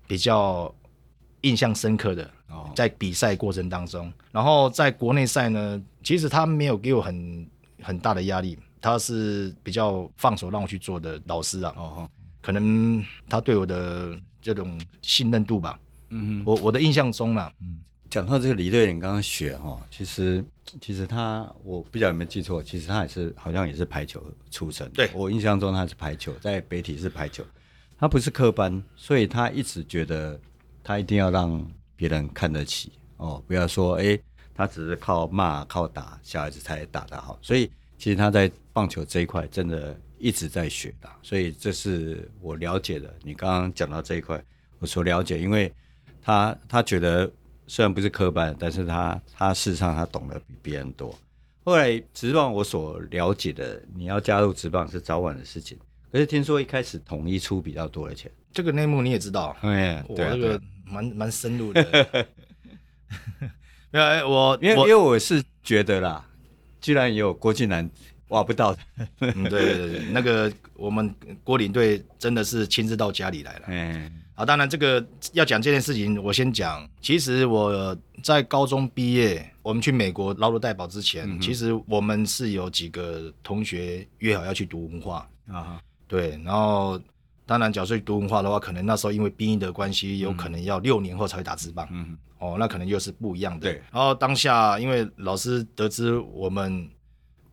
[0.07, 0.75] 比较
[1.42, 2.31] 印象深刻的。
[2.48, 7.46] 哦，在比赛过程当中，然后在国内赛呢，其实他没有给我很
[7.81, 11.72] 很大的压力，他是比较放手让我去做的老师啊。
[11.76, 12.11] 哦，
[12.42, 15.79] 可能他对我的这种信任度吧。
[16.09, 17.79] 嗯哼，我我的印象中呢，嗯。
[18.11, 20.44] 讲到这个李队，你刚刚学哈，其实
[20.81, 24.90] 其实他我不知道有没有记错，其实他也是好像也是排球出身。
[24.90, 27.44] 对，我印象中他是排球，在北体是排球，
[27.96, 30.37] 他不是科班，所以他一直觉得
[30.83, 31.64] 他一定要让
[31.97, 34.19] 别人看得起哦，不要说哎，
[34.55, 43.14] 他只是靠骂靠打小孩子才打得好，所以其实他在棒球这一块真的一直在学的，所以这是我了解的。
[43.23, 44.43] 你刚刚讲到这一块，
[44.79, 45.73] 我所了解，因为
[46.23, 47.31] 他他觉得。
[47.73, 51.16] 虽然不是科班，但是他他事实上他懂得比别人多。
[51.62, 55.79] 后来职棒我所了解的，你要加入职棒是早晚的事情。
[56.11, 59.57] 可是听说一开始统一出比较多的钱，这个内幕你也知道。
[59.61, 61.83] 哎，我这个蛮蛮深入的。
[63.91, 66.25] 没有，我因为因为我是觉得啦，
[66.81, 67.89] 居然有郭俊南
[68.29, 68.81] 挖不到的，
[69.21, 73.63] 嗯，对对对，那个我们郭领队真的是亲自到家里来了。
[73.69, 74.23] 嗯。
[74.35, 76.89] 好，当然，这个要讲这件事情，我先讲。
[77.03, 85.79] 其实我在高中毕业，我们去美国捞了代保之前，嗯、其实我们是有几个同学约好要去读文化啊。
[86.09, 86.99] 对，然后
[87.51, 91.85] 当然，假设读文化的话，可能那时候因为兵役的关系，有可能要六年后才会打职棒。
[91.91, 93.73] 嗯，哦，那可能又是不一样的。
[93.73, 93.83] 对。
[93.91, 96.89] 然后当下，因为老师得知我们。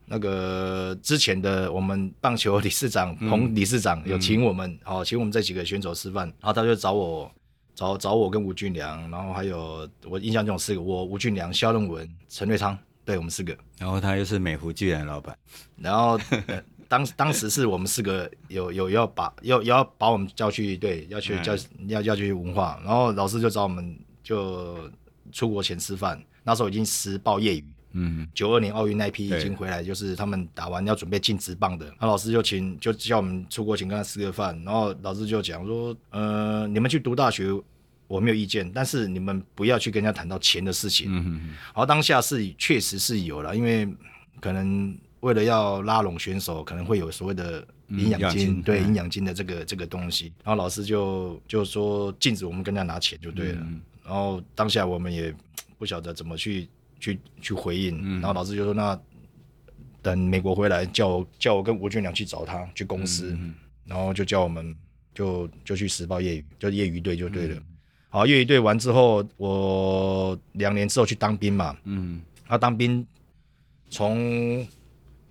[0.10, 7.30] 那个之前的我们棒球理事长彭理事长有请我们，嗯、哦，请我们这几个选手吃饭，然后他就找我，
[7.76, 15.38] 找找我跟吴俊良，然后还有我印象中四个，我吴俊良、萧任文、陈瑞昌，对我们四个，然后他又是美孚巨人老板，
[15.76, 21.54] 然后、呃、当当时是我们四个有有要把要要把我们叫去，对，要去叫
[21.88, 24.90] 要要去文化，然后老师就找我们就
[25.32, 27.64] 出国前吃饭，那时候已经时报业余。
[27.94, 37.50] 嗯，九二年奥运那批已经回来，就是他们打完要准备进职棒的，那老师就请就叫我们出国请跟他吃个饭，然后老师就讲说，呃，你们去读大学
[38.08, 41.08] 我没有意见，但是你们不要去跟人家谈到钱的事情。
[41.10, 43.88] 嗯哼，然后当下是确实是有了，因为
[44.42, 55.34] 可能为了要拉拢选手，可能会有所谓的营养金，对营养金，的这个这个东西，然后老师就就说禁止我们跟他拿钱就对了，嗯、然后当下我们也
[55.80, 59.00] 不晓得怎么去去去回应，嗯、然后老师就说那
[60.04, 64.76] 等美国回来叫我叫我跟吴俊良去找他去公司，嗯、然后就叫我们
[65.16, 67.64] 就就去时报业余就业余队就对了，嗯、
[68.10, 73.04] 好业余队完之后我两年之后去当兵嘛，嗯，他当兵
[73.90, 74.68] 从。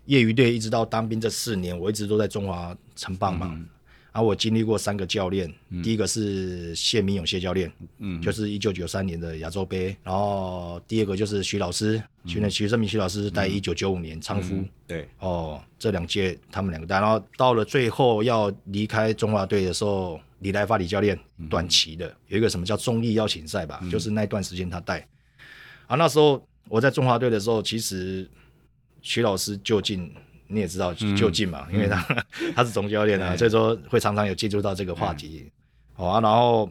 [0.07, 3.51] 业余队一直到当兵这四年，我一直都在中华城棒嘛。
[3.53, 3.69] 嗯、
[4.12, 9.97] 然后我经历过三个教练，嗯、第一个是谢明勇谢教练，嗯，就是一九九三年的亚洲杯。
[10.03, 17.01] 然后第二个就是徐老师，徐那徐胜明徐老师带一九九五年昌夫、嗯，对，哦，这两届他们两个带。
[17.01, 21.19] 然后到了最后要离开中华队的时候，李来发李教练
[21.51, 25.07] 短期的有一个什么叫综艺邀请赛吧，嗯、就是那段时间他带。
[25.87, 28.29] 啊，那时候我在中华队的时候，其实。
[29.07, 30.12] 徐老师就近，
[30.49, 32.05] 你也知道就近嘛，嗯、因为他、
[32.40, 35.49] 嗯、 他是总教练啊，所以说会常常有接触到这个话题。
[35.95, 36.69] 好、嗯、啊，然后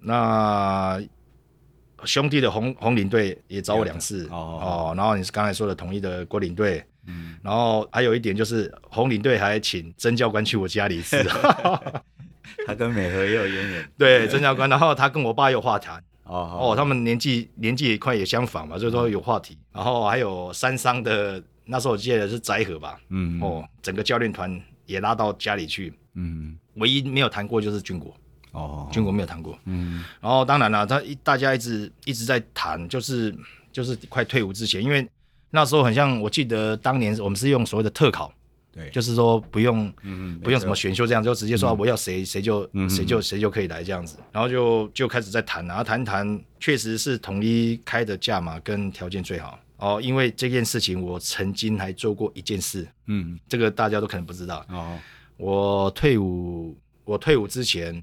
[0.00, 1.00] 那
[2.04, 11.22] 兄弟的红红领队也找我两次哦，哦，然后你是刚才说的统一的国领队，嗯，然后还有一点就是红领队还请曾教官去我家里一次，
[12.66, 16.02] 他跟美和也有渊源， 对曾教官，然后他跟我爸有话谈。
[16.28, 19.54] 哦哦，他们年纪年纪也快也相仿嘛，所以说有话题。
[19.54, 28.14] 嗯、然后还有三商的，那时候我记得是载和吧，嗯，哦，整个教练团也拉到家里去，嗯，唯一没有谈过就是军国，
[28.52, 33.34] 哦，军国没有谈过，嗯，然后当然了，他一大家一直一直在谈，就是
[33.72, 35.08] 就是快退伍之前，因为
[35.50, 38.32] 那时候很像，我记得当年我们是用所谓的特考。
[38.78, 49.58] 对，就是说不用，嗯，不用什么选秀这样，就直接说我要谁谁就谁就谁就可以来这样子，然后就就开始在谈，然后谈谈，确实是统一开的价码跟条件最好。
[49.78, 50.00] 哦。
[50.00, 54.64] 因为这件事情，我曾经还做过一件事，嗯，这个大家都可能不知道。
[54.68, 54.96] 哦。
[55.36, 58.00] 我退伍，我退伍之前，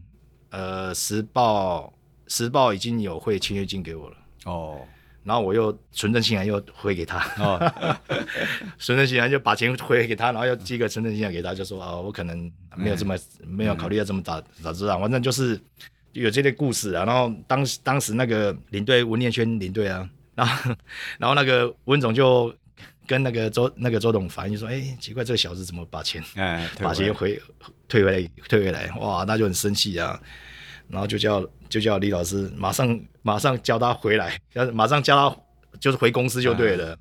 [0.50, 1.94] 呃，时报
[2.28, 4.18] 时报已经有汇签约金给我了。
[4.46, 4.82] 哦。
[5.26, 7.60] 然后我又存证信函又回给他， 哦
[8.78, 15.60] 存证信函就把钱回给他，然后又寄个存证信函给他，就说啊，我可能没有这么、嗯、没有考虑要这么早早知道，反正就是
[16.14, 17.04] 有这类故事啊。
[17.04, 20.76] 然后当时当时那个领队文念轩领队啊， 然后
[21.18, 22.54] 然后那个温总就
[23.08, 27.42] 跟那个周那个周董反映说，哎，奇怪，这个小子怎么把钱、哎、把钱回
[27.88, 30.22] 退回来退回来，哇，那就很生气啊。
[30.90, 35.38] 然后就叫就叫李老师马上马上叫他回来，要马上叫他
[35.80, 36.94] 就是回公司就对了。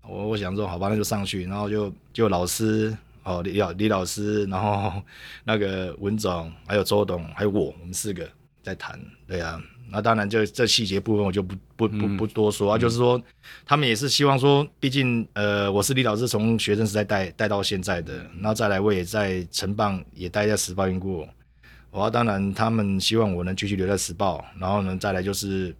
[0.00, 5.02] 啊、我我想说好吧，那就上去，然后就就老师哦李老李老师，然后
[5.44, 8.28] 那个文总还有周董还有我，我们四个
[8.62, 8.98] 在谈。
[9.28, 13.22] 对啊，那当然就这细节部分我就不不不不多说啊，嗯、就是说
[13.64, 21.28] 他们也是希望说，毕竟呃我是李老师从学生时代带带到现在的，然后再来我也在城棒也待在时报云过。
[21.94, 25.76] 我当然，他们希望我能继续留在时报，然后呢，再来就是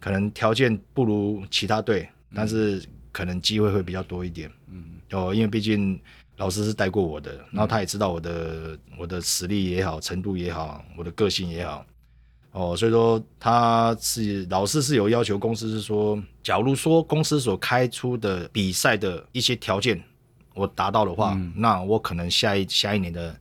[0.00, 4.50] 可能条件不如其他队，但是可能机会会比较多一点。
[4.72, 6.00] 嗯，哦，因为毕竟
[6.38, 11.84] 老师是带过我的，然后他也知道我的我的实力也好，程度也好，我的个性也好。
[12.52, 20.02] 哦，所以说他是老师是有要求，公司是说，假如说公司所开出的比赛的一些条件
[20.54, 23.36] 我达到的话，嗯、那我可能下一下一年的。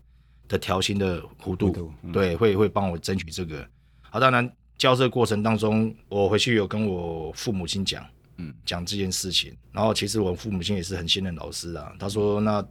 [0.54, 3.68] 的调薪的弧度，度嗯、对，会会帮我争取这个。
[4.02, 8.06] 好，当然交涉过程当中，我回去有跟我父母亲讲，
[8.38, 9.52] 嗯，讲这件事情。
[9.72, 11.92] 然后其实我父母亲也是很信任老师啊。
[11.98, 12.64] 他说：“那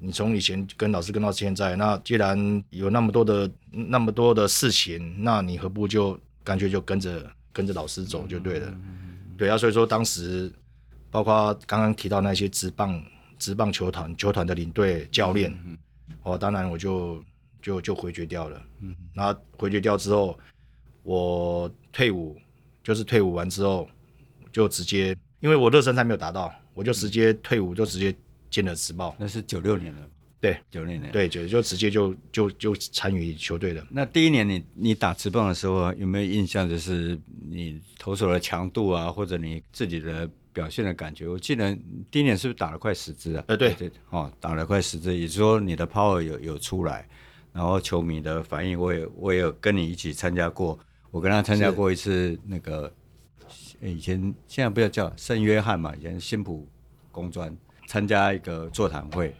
[0.00, 8.74] 你从以前跟老师跟到现在，那既然有那么多的那么多的事情，那你何不就干脆就跟着跟着老师走就对了。
[9.38, 10.52] 对啊，所以说当时
[11.08, 13.00] 包括刚刚提到那些职棒
[13.38, 15.56] 职棒球团球团的领队教练。
[16.22, 17.22] 哦，当然我就
[17.62, 18.62] 就就回绝掉了。
[18.80, 20.38] 嗯，然后回绝掉之后，
[21.02, 22.36] 我退伍，
[22.82, 23.88] 就是退伍完之后，
[24.52, 28.14] 就直接，因为我热身赛没有达到，我就直接退伍，就直接
[28.50, 29.14] 进了职报。
[29.18, 30.08] 那是九六年了，
[30.40, 33.86] 对，九六年，对，就就直接就就就参与球队了。
[33.90, 36.68] 那第一年你你打职棒的时候，有没有印象？
[36.68, 40.28] 就是你投手的强度啊，或者你自己的？
[40.56, 41.76] 表现的感觉，我记得
[42.10, 43.44] 第一年是不是打了快十支啊？
[43.46, 47.06] 呃，对对，哦，打了快十支，也就是说你的 power 有有出来，
[47.52, 50.78] 然后球迷的反应，我也我也有跟你一起参加过，
[51.10, 52.90] 我跟他参加过一次那个，
[53.50, 56.66] 是以前现在不要叫圣约翰嘛，以前新埔
[57.12, 57.54] 工专
[57.86, 59.34] 参加一个座谈会，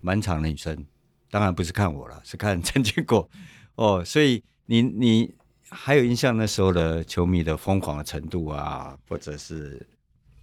[0.00, 0.86] 满场的女生，
[1.28, 3.28] 当然不是看我了，是看陈建国，
[3.74, 5.34] 哦，所以你你
[5.68, 9.84] 还有印象那时候的球迷的疯狂的程度啊，或者是？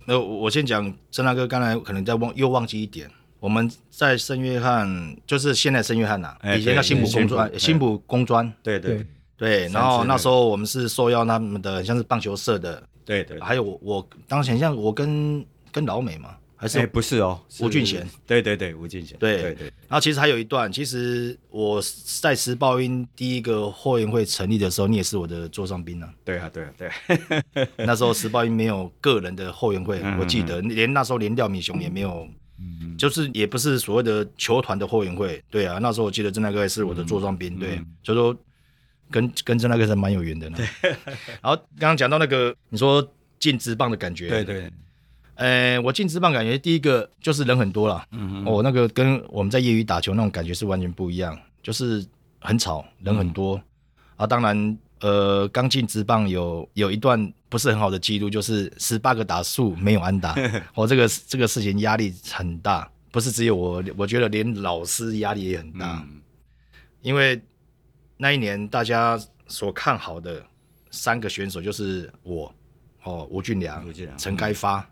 [0.10, 3.08] 那我先讲，郑大哥刚才可能在忘又忘记一点，
[3.40, 9.06] 我们在圣约翰，就是现在圣约翰呐、以前叫新埔工专，新埔工专，对对
[9.38, 9.68] 对。
[9.68, 13.40] 然后那时候我们是受邀他们的，像是棒球社的，对对。
[13.40, 19.68] 还有我，我当时像我跟跟老美嘛，还是、欸、不是哦，吴俊贤，对对对，吴俊贤，对对对。
[19.88, 21.82] 然后其实还有一段，其实我
[22.20, 26.14] 在时报音第一个后援会成立的时候，你也是我的座上宾啊。
[26.26, 27.68] 对啊，对啊，对。
[27.88, 32.28] 那时候时报音没有个人的后援会，我记得连那时候连廖敏雄也没有。
[32.62, 38.36] 嗯，就是也不是所谓的球团的后援会，对啊，那时候我记得郑大哥是我的座上宾，对，所以说
[39.10, 40.58] 跟跟郑大哥是蛮有缘的呢。
[41.42, 44.70] 然后刚刚讲到那个你说进职棒的感觉，对对，
[45.40, 52.06] 呃，我进职棒感觉第一个就是人很多了，嗯哦，那个跟我们在业余打球那种感觉是完全不一样，就是
[52.40, 53.60] 很吵，人很多，
[54.18, 54.78] 啊，当然。
[55.02, 60.36] 呃，刚进职棒有有一段不是很好的记录，就是十八个打数没有安打，
[60.76, 66.20] 我、哦、这个这个事情压力很大，不是只有我，我觉得连老师压力也很大，嗯、
[67.02, 67.42] 因为
[68.18, 70.44] 那一年大家所看好的
[70.92, 72.54] 三个选手就是我，
[73.04, 73.86] 哦，吴俊良、
[74.18, 74.82] 陈开发。
[74.82, 74.86] 嗯，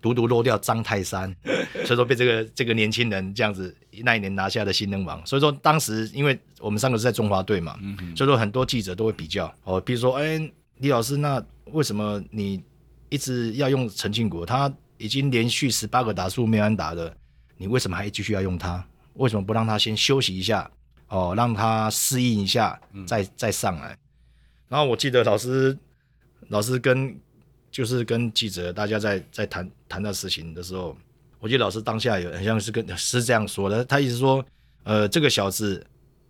[0.00, 1.34] 独独落掉张泰山，
[1.84, 5.24] 所以说被这个这个年轻人这样子那一年拿下的新人王。
[5.26, 12.62] 所以说当时因为我们三个是在中华队嘛，嗯，所以说很多记者都会比较哦，比如说哎、欸，李老师，那为什么你
[13.08, 14.44] 一直要用陈庆国？
[14.44, 17.16] 他已经连续十八个打数没安打的，
[17.56, 18.84] 你为什么还继续要用他？
[19.14, 20.70] 为什么不让他先休息一下？
[21.08, 23.96] 哦，让他适应一下，再再上来。
[24.68, 25.78] 然后我记得老师
[26.48, 27.18] 老师跟。
[27.74, 30.96] 就是跟记者大家在在谈谈到事情的时候，
[31.40, 34.46] 我记得老师当下有很像是跟是这样说的，他意思说，
[34.84, 35.84] 呃，这个小子，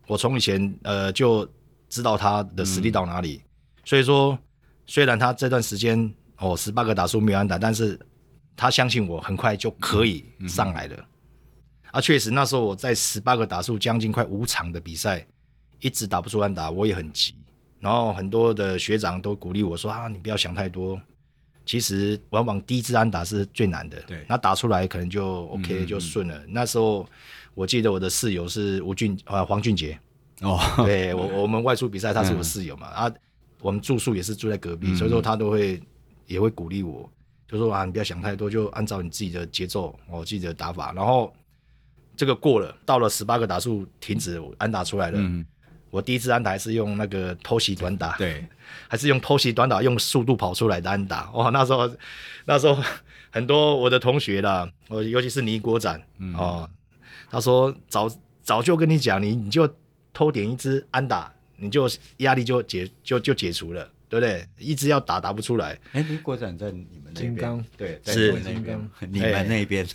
[0.07, 1.47] 我从以前呃就
[1.91, 3.49] 知道他的实力到哪里，嗯、
[3.85, 4.39] 所以说
[4.87, 8.01] 虽然他这段时间哦十八个打数没有安打，但是
[8.57, 10.97] 他相信我很快就可以上来了。
[10.97, 15.27] 嗯嗯、啊，确实那时候我在十八个打数将近快五场的比赛，
[15.81, 17.35] 一直打不出安打，我也很急，
[17.81, 20.99] 然后很多的学长都鼓励我说啊，你不要想太多。
[21.67, 26.43] 其实往往第一支安打是最难的，对，那打出来可能就 OK 就顺了。
[26.49, 27.07] 那时候
[27.55, 29.99] 我记得我的室友是吴俊啊黄俊杰。
[30.41, 33.15] 哦，对我 我们外出比赛他是我室友嘛、嗯、啊，
[33.61, 35.81] 我们住宿也是住在隔壁，嗯、所以说他都会
[36.27, 37.09] 也会鼓励我，
[37.49, 41.33] 就说啊你不要想太多，就按照你自己的节奏哦自己的打法，然后
[42.17, 45.19] 这个过了，到了十八个打数停止安打出来了。
[45.21, 45.47] 嗯
[45.95, 48.45] 我第一次安打还是用那个偷袭短打，对，
[48.91, 51.31] 还是用偷袭短打，用速度跑出来的安打。
[51.31, 51.89] 哇，那时候
[52.47, 52.77] 那时候
[53.31, 56.69] 很多我的同学啦，我尤其是倪国展，嗯、哦，
[57.31, 58.11] 他说早
[58.43, 59.73] 早就跟你讲，你你就
[60.13, 63.89] 偷点一支安打，你就压力就解就就解除了。
[64.09, 64.47] 对不对？
[64.59, 65.79] 一直要打打不出来。
[65.93, 67.25] 哎，倪国展在你们那边？
[67.27, 69.87] 金刚对，是金刚，你们那边。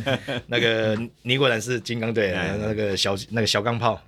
[0.46, 4.00] 那个倪国展是金刚队，那个小那个小钢炮。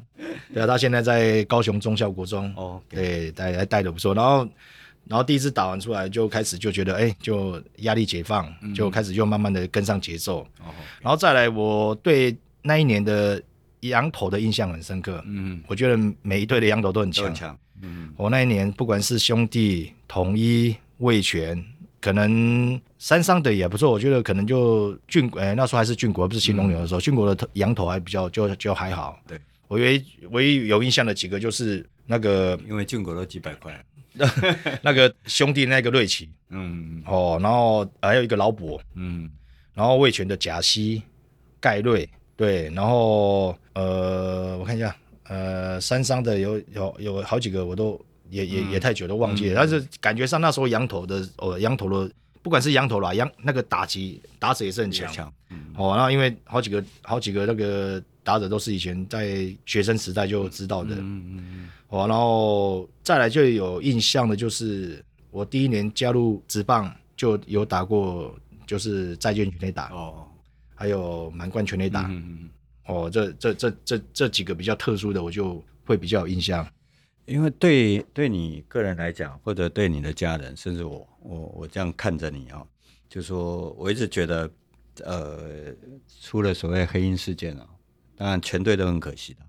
[0.53, 2.53] 对啊，他现在在高雄中校国中。
[2.57, 4.14] 哦，对，带还带的不错。
[4.14, 4.49] 然后，
[5.07, 10.40] 然后第一次打完出来，就开始就觉得，哎，就压力解放，就开始就慢慢的跟上节奏。
[10.61, 13.40] 哦，然后再来，我对那一年的
[13.81, 15.23] 羊头的印象很深刻。
[15.27, 17.57] 嗯，我觉得每一队的羊头都很强。
[17.83, 21.64] 嗯，我那一年不管是兄弟、统一、味全，
[22.01, 23.91] 可能三商的也不错。
[23.91, 29.19] 我觉得可能就俊国，哎，那时候还是郡国，不是新农牛的时候，俊国的羊头还比较就就还好。
[29.27, 29.38] 对，
[29.69, 33.85] 我唯唯一有印象的几个就是那个，因为郡国都几百块，
[34.83, 39.31] 那个兄弟那个瑞奇，嗯，哦，然后还有一个老伯，嗯，
[39.75, 41.03] 然后味全的贾西、
[41.61, 44.95] 盖瑞，对，然后呃，我看一下。
[45.29, 49.55] 呃，山商的有有有好几个，我都也也也太久都忘记了。
[49.55, 52.11] 嗯、但是感觉上那时候羊头的哦，羊头的
[52.43, 55.33] 不管是羊头啦，羊那个打击打者也是很强。
[55.51, 60.95] 嗯、哦，然后因为好几个好几个那个打者都是以前在学生时代就知道的。
[60.97, 68.35] 嗯嗯然后再来就有印象的就是我第一年加入职棒就有打过，
[68.67, 70.27] 就是再见全垒打哦，
[70.75, 72.03] 还有满贯全垒打。
[72.03, 72.51] 嗯嗯。
[72.88, 76.66] 哦，这这这这这几个比较特殊的，我就会比较有印象，
[77.27, 82.66] 因为对对你个人来讲，或者对你的家人，甚至我我我这样看着你啊、哦，
[83.07, 84.51] 就说我一直觉得，
[85.05, 85.74] 呃，
[86.22, 87.68] 出了所谓黑鹰事件啊，
[88.16, 89.41] 当然全队都很可惜的，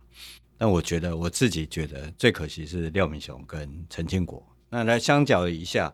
[0.57, 5.93] 但我觉得我自己觉得最可惜是廖敏雄跟陈庆国，那来相较一下，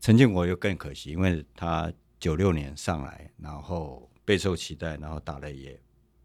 [0.00, 5.80] 陈庆国又更可惜，因为他九六年上来，然后备受期待，然后打了也。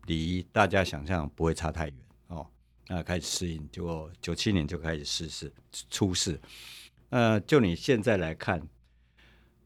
[0.06, 1.96] 离大家想象不会差太远
[2.28, 2.48] 哦，
[2.88, 5.54] 那开始适应，结果九七年就开始试试
[5.90, 6.40] 出事。
[7.10, 8.62] 呃，就你现在来看，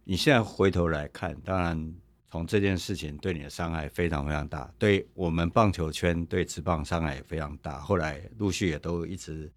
[0.04, 1.96] 你现在回头来看，当然
[2.30, 7.80] 从这件事情对你的伤害非常非常大，对我们棒球圈对职棒伤害也非常大。
[7.80, 9.50] 后来陆续也都一直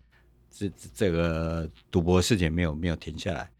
[0.50, 3.50] 这这个赌博事情没有没有停下来。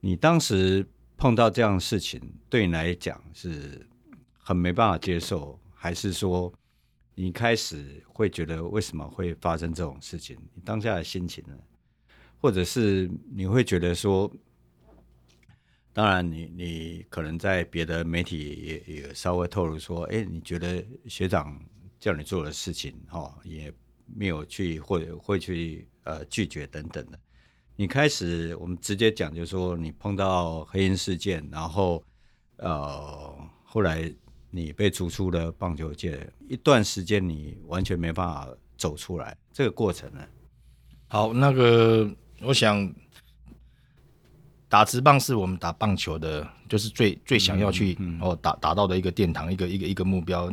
[0.00, 0.84] 你当时
[1.16, 3.86] 碰到这样的事情，对你来讲是
[4.38, 6.52] 很没办法接受，还是说
[7.14, 10.36] 你开始会觉得为什么会发生这种事情？
[10.54, 11.56] 你当下的心情呢？
[12.40, 14.30] 或者是你会觉得说？
[15.92, 21.60] 当然你，你可能在别的媒体也也稍微透露说，哎，你觉得学长
[21.98, 23.72] 叫你做的事情，哈，也
[24.06, 27.18] 没有去或者会去呃拒绝等等的。
[27.74, 32.04] 你开始，我们直接讲，就是说你碰到黑鹰事件，然后
[32.58, 34.14] 呃，后来
[34.50, 40.20] 你被逐出了棒球界，一段时间你完全没办法走出来，这个过程呢？
[41.08, 42.10] 好，那个
[42.42, 42.92] 我想。
[44.70, 50.52] 打直棒是我们打棒球的，就是最最想要去哦打达到的一个殿堂，一个一个一个目标。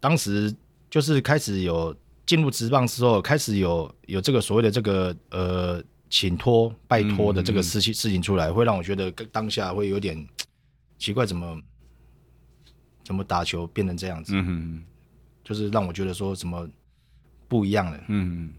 [0.00, 0.50] 当时
[0.88, 1.94] 就是开始有
[2.24, 10.26] 进入直棒之后，开始有有这个所谓的这个呃请托拜托的这个事情事情出来，会让我觉得当下会有点
[10.96, 11.60] 奇怪，怎么
[13.04, 14.32] 怎么打球变成这样子？
[15.44, 16.66] 就是让我觉得说什么
[17.46, 18.04] 不一样了？
[18.08, 18.50] 嗯，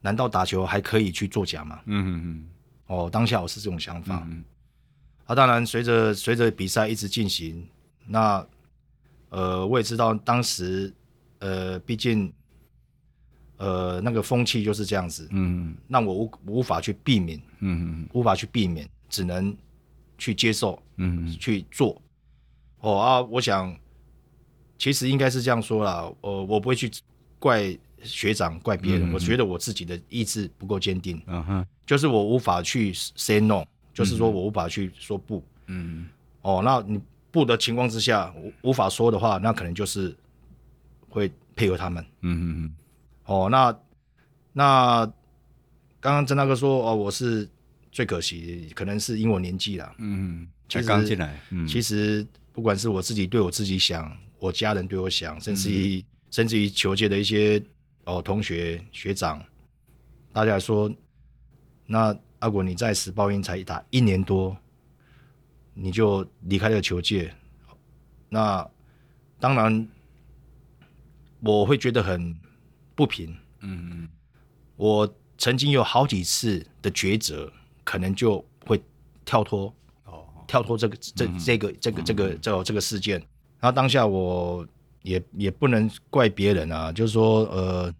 [0.00, 1.80] 难道打球还可以去作假吗？
[1.86, 2.48] 嗯嗯。
[2.88, 4.26] 哦，当下我是这种想法。
[4.28, 4.42] 嗯、
[5.26, 7.64] 啊，当然随着随着比赛一直进行，
[8.06, 8.44] 那
[9.28, 10.92] 呃，我也知道当时
[11.38, 12.32] 呃，毕竟
[13.58, 15.28] 呃，那个风气就是这样子。
[15.30, 17.40] 嗯，那我无无法去避免。
[17.60, 19.56] 嗯，无法去避免，只能
[20.16, 20.82] 去接受。
[20.96, 22.00] 嗯，去做。
[22.80, 23.76] 哦啊，我想
[24.78, 26.10] 其实应该是这样说啦。
[26.20, 26.90] 呃，我不会去
[27.38, 29.10] 怪学长，怪别人。
[29.10, 31.20] 嗯、我觉得我自己的意志不够坚定。
[31.26, 31.66] 嗯哼。
[31.86, 33.64] 就是我无法去 say no，
[33.94, 35.42] 就是说我无法去说不。
[35.66, 36.06] 嗯，
[36.42, 37.00] 哦，那你
[37.30, 40.14] 不的情况之下，无法说的话，那可能就是
[41.08, 42.04] 会配合他们。
[42.20, 42.74] 嗯嗯嗯。
[43.24, 43.74] 哦，那
[44.52, 45.06] 那
[45.98, 47.48] 刚刚曾大哥说，哦，我是
[47.90, 49.94] 最可惜，可能是因为我年纪了。
[49.98, 51.40] 嗯，才刚进来。
[51.50, 52.26] 嗯，其实
[52.58, 57.62] 不管是我自己对我自己想，我家人对我想，甚至于、嗯、甚至于球界的一些
[58.02, 59.40] 哦同学学长，
[60.32, 60.92] 大家说。
[61.86, 64.56] 那阿果，你在时报鹰才打一年多，
[65.72, 67.32] 你就离开了球界，
[68.28, 68.68] 那
[69.38, 69.88] 当然
[71.38, 72.36] 我会觉得很
[72.96, 73.30] 不平。
[73.60, 74.08] 嗯嗯，
[74.74, 77.52] 我曾经有好几次的抉择，
[77.84, 78.82] 可能就会
[79.24, 79.74] 跳脱哦，
[80.48, 83.20] 跳脱这个这这个这个这个这这个事件。
[83.60, 84.66] 然后当下我
[85.02, 87.94] 也也不能怪别人啊，就是说呃，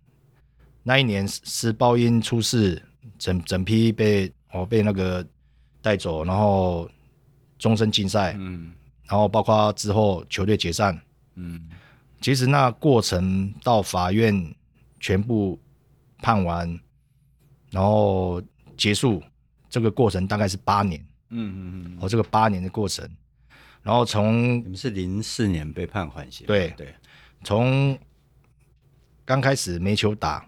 [0.82, 2.82] 那一年是报鹰出事。
[3.16, 5.26] 整整批被哦被那个
[5.82, 6.88] 带走，然后
[7.58, 8.70] 终身禁赛，嗯，
[9.08, 10.96] 然后包括之后球队解散，
[11.34, 11.68] 嗯，
[12.20, 14.54] 其实那过程到法院
[15.00, 15.58] 全部
[16.18, 16.78] 判完，
[17.70, 18.40] 然后
[18.76, 19.20] 结束
[19.68, 23.08] 这个过程大概是八年，嗯嗯嗯，哦这个八年的过程，
[23.82, 26.94] 然后从你们是零四年被判缓刑，对对，
[27.44, 27.98] 从
[29.24, 30.44] 刚开始没球打。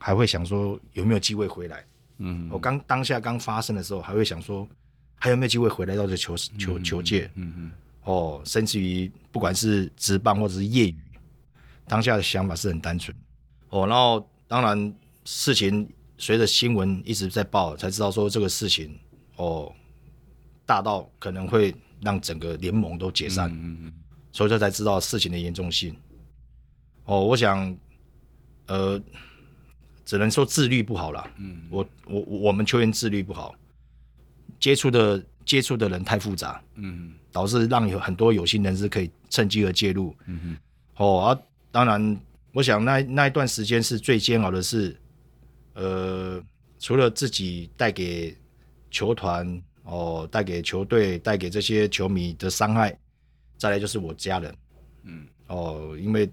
[0.00, 1.84] 还会想说有没有机会回来？
[2.18, 4.66] 嗯，我刚当下刚发生的时候，还会想说
[5.16, 7.28] 还有没有机会回来到这球球球界？
[7.34, 7.72] 嗯嗯，
[8.04, 10.96] 哦，甚至于不管是职棒或者是业余，
[11.88, 13.14] 当下的想法是很单纯。
[13.70, 15.86] 哦，然后当然事情
[16.16, 18.96] 随着新闻一直在报，才知道说这个事情
[19.38, 19.74] 哦
[20.64, 23.50] 大到可能会让整个联盟都解散。
[23.50, 23.92] 嗯嗯，
[24.30, 25.96] 所以这才知道事情的严重性。
[27.06, 27.76] 哦，我想，
[28.66, 29.02] 呃。
[30.08, 31.30] 只能说自律不好了。
[31.36, 33.54] 嗯，我我我们球员自律不好，
[34.58, 40.16] 接触的接触的人太复杂，嗯，导致让有很多有心人士可以趁机而介入。
[40.24, 40.56] 嗯
[40.96, 41.38] 哼，哦啊，
[41.70, 42.18] 当然，
[42.54, 44.98] 我想那那一段时间是最煎熬的是，
[45.74, 46.42] 呃，
[46.78, 48.34] 除了自己带给
[48.90, 52.98] 球团哦，带给球队，带给这些球迷的伤害，
[53.56, 54.54] 再来就是我家人，
[55.04, 56.28] 嗯，哦，因为。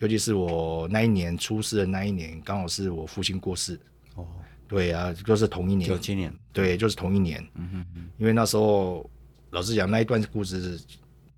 [0.00, 3.80] 尤其是我那一年出事的那一年，刚好是我父亲过世。
[4.16, 4.26] 哦，
[4.68, 7.42] 对啊，就是同一年，九七年，对，就是同一年。
[7.54, 9.08] 嗯哼嗯，因为那时候
[9.50, 10.78] 老实讲，那一段故事，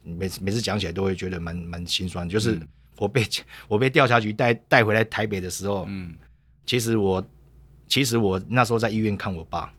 [0.03, 2.29] 每次每次讲起来都会觉得蛮蛮心酸。
[2.29, 2.59] 就是
[2.99, 3.29] 我被、嗯、
[3.69, 6.17] 我被调查局带带回来台北的时候，嗯，
[6.65, 7.25] 其实我
[7.87, 9.71] 其实我那时候在医院看我爸，哦、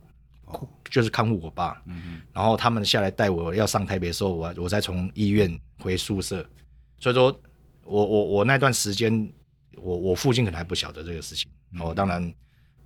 [0.90, 1.82] 就是看护我爸。
[1.86, 6.48] 嗯，然后他们下来带我要上台北的时候，我我再从医院回宿舍，
[7.00, 7.40] 所以说。
[7.90, 9.32] 我我我那段时间，
[9.78, 11.50] 我我父亲可能还不晓得这个事情。
[11.80, 12.34] 哦，当然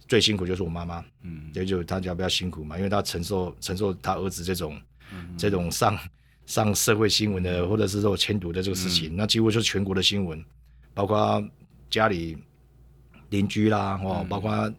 [0.08, 4.80] 最辛苦就是我妈妈，嗯，也就他家比较辛苦嘛，因为他承受承受他儿子这种、
[5.12, 5.98] 嗯、这种上
[6.46, 10.46] 上社会新闻的，或者是说迁读的这个事情，嗯、那几乎就是全国的新闻，
[10.94, 11.44] 包括
[11.90, 12.38] 家里
[13.30, 14.72] 邻居啦，哦，嗯、包括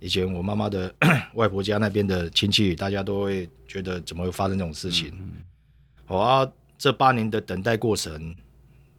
[0.00, 0.92] 以前我妈妈的
[1.34, 5.12] 外婆家那边的亲戚，大家都会觉得怎么会发生这种事情？
[5.18, 5.30] 嗯，
[6.06, 8.34] 好、嗯、啊，这八年的等待过程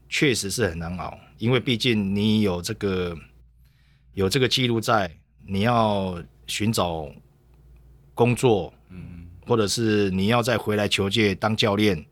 [0.08, 3.18] 确实是很难熬，因为毕竟你有这个
[4.14, 5.12] 有这个记录在，
[5.46, 7.12] 你要寻找
[8.14, 9.18] 工作，嗯。
[9.48, 12.06] 或者是你要再回来求界当教练，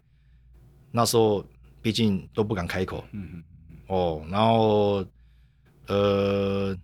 [0.91, 1.45] 那时候
[1.81, 3.43] 毕竟都不敢开口，嗯嗯
[3.87, 5.05] 哦，然后
[5.85, 6.75] 呃，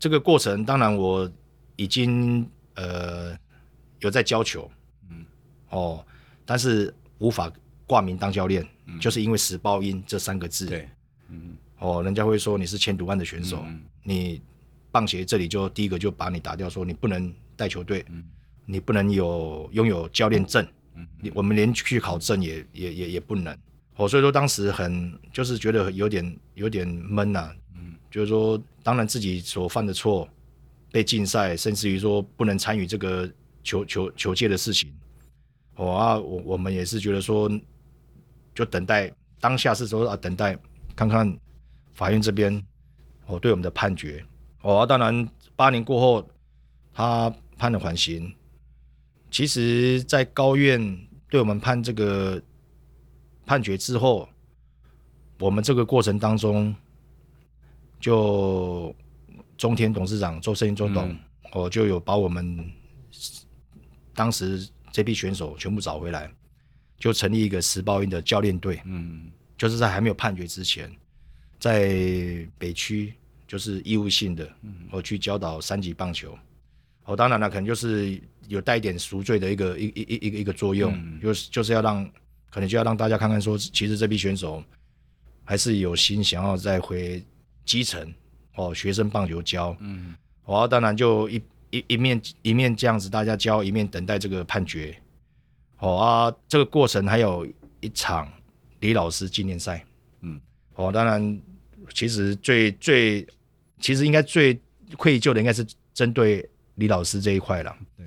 [0.00, 1.30] 这个过程当然我
[1.76, 2.44] 已经
[2.74, 3.38] 呃
[4.00, 4.68] 有在教球，
[5.10, 5.24] 嗯。
[5.68, 6.04] 哦，
[6.44, 7.52] 但是无法
[7.86, 10.88] 挂名当教练，嗯、就是因为时报音这三个字，对，
[11.28, 11.54] 嗯。
[11.78, 14.42] 哦，人家会说你是千赌万的选手，嗯、你
[14.90, 18.24] 棒协这里就第一个就把你打掉，说你不能带球队，嗯。
[18.66, 23.52] 你不能有拥有教练证，嗯，你我们连去考证也也也也不能，
[23.96, 27.52] 哦，所以说当时很就是觉得有点有点闷呐、
[28.10, 30.28] 就是说当然自己所犯的错
[30.90, 33.30] 被禁赛，甚至于说不能参与这个
[33.62, 34.92] 球球球界的事情，
[35.76, 37.50] 哦啊，我我们也是觉得说
[38.54, 40.58] 就等待当下是说啊等待
[40.96, 41.38] 看看
[41.92, 42.60] 法院这边
[43.26, 44.24] 哦对我们的判决，
[44.62, 46.28] 哦、当然八年过后
[46.92, 48.34] 他判了缓刑。
[49.30, 50.98] 其实，在高院
[51.28, 52.42] 对我们判这个
[53.46, 54.28] 判决之后，
[55.38, 56.74] 我们这个过程当中，
[58.00, 58.94] 就
[59.56, 61.16] 中天董事长周胜英周董，
[61.52, 62.68] 我、嗯、就有把我们
[64.14, 66.28] 当时这批选手全部找回来，
[66.98, 68.80] 就成立一个时报鹰的教练队。
[68.86, 70.90] 嗯，就是在还没有判决之前，
[71.58, 73.12] 在北区
[73.46, 74.50] 就是义务性的，
[74.90, 76.36] 我去教导三级棒球。
[77.04, 78.20] 哦，当然了，可能就是。
[78.48, 82.04] 有带一点赎罪的一个一一一一个一个作用，嗯、就是就是要让
[82.50, 84.60] 可能就要让大家看看说，其实这批选手
[85.44, 87.24] 还是有心想要再回
[87.64, 88.12] 基层
[88.56, 94.96] 哦，学生棒球教，嗯，哦，当然就一一一面一面这样子大家教，一面等待这个判决，
[95.78, 97.46] 哦啊，这个过程还有
[97.80, 98.30] 一场
[98.80, 99.84] 李老师纪念赛，
[100.22, 100.40] 嗯，
[100.74, 101.40] 哦，当然
[101.94, 103.26] 其实最最
[103.78, 104.58] 其实应该最
[104.96, 108.06] 愧疚的应该是针对李老师这一块了，对。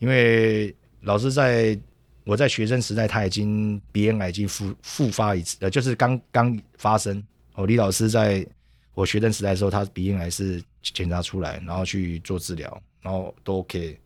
[0.00, 1.78] 因为老师在
[2.24, 7.22] 我在学生时代，他已经鼻咽癌已经复复发一次，呃，就是刚刚发生。
[7.54, 8.46] 哦，李老师在
[8.94, 13.98] 我学生时代的时候，他鼻咽癌是检查出来，然后去做治疗，然后都 OK，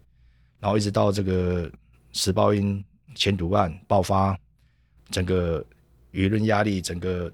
[0.61, 1.71] 然后一直到这个
[2.13, 2.83] 十报音
[3.15, 4.39] 前毒案爆发，
[5.11, 5.65] 整个
[6.13, 7.31] 舆论压力，整个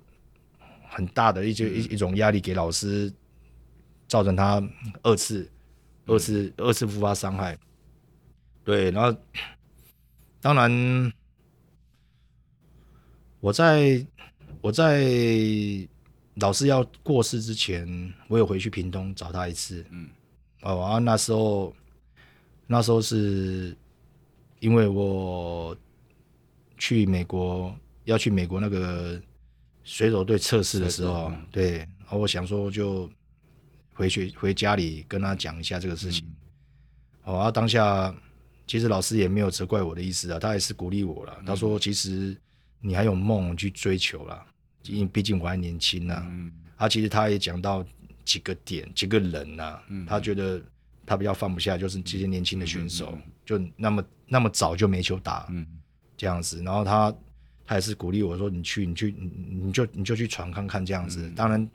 [0.88, 3.12] 很大的一就一一种压力给老师，
[4.08, 4.62] 造成他
[5.02, 5.48] 二次
[6.06, 7.56] 二次二次复发伤害。
[8.64, 9.16] 对，然后
[10.40, 11.12] 当然，
[13.40, 14.04] 我在
[14.60, 15.04] 我在
[16.36, 19.84] 老师要过世之前，我有回去屏东找他一次。
[19.90, 20.08] 嗯，
[20.62, 21.74] 哦，啊，那时候
[22.66, 23.76] 那时候是
[24.60, 25.76] 因为我
[26.76, 27.74] 去美国
[28.04, 29.20] 要去美国那个
[29.82, 33.10] 水手队测试的时候，对，然后我想说就
[33.92, 36.26] 回去回家里跟他讲一下这个事情。
[37.24, 38.14] 哦，啊，当下。
[38.66, 41.36] 其实老师也没有责怪我的意思啊，他也是鼓励我了。
[41.44, 42.34] 他说：“其实
[42.80, 44.42] 你还有梦去追求啦，
[44.86, 47.84] 因为毕竟我还年轻呐。”嗯，他其实他也讲到
[48.24, 50.60] 几个点、几个人呐，他觉得
[51.06, 55.66] 他比较放不下，就是这些年轻的选手，就那么那么早就没球打，嗯，
[56.16, 56.62] 这样子。
[56.62, 57.14] 然后他
[57.66, 59.30] 他也是鼓励我说：“你去，你去，你
[59.66, 61.70] 你就你就去闯看看这样子。”当然，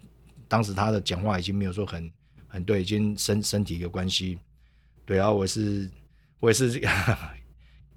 [0.47, 2.11] 当时他的讲话已经没有说很
[2.47, 4.37] 很对，已经身身体有关系。
[5.05, 5.89] 对啊，我是。
[6.41, 6.79] 我也是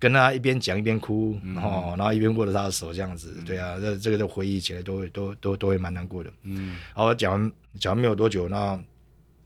[0.03, 6.32] 跟他一边讲一边哭，嗯、哦，然后一边握着他的手这样子，嗯、对啊，这这个都回忆起来都会都都都会蛮难过的。
[6.42, 8.76] 嗯，然后讲完讲完没有多久，那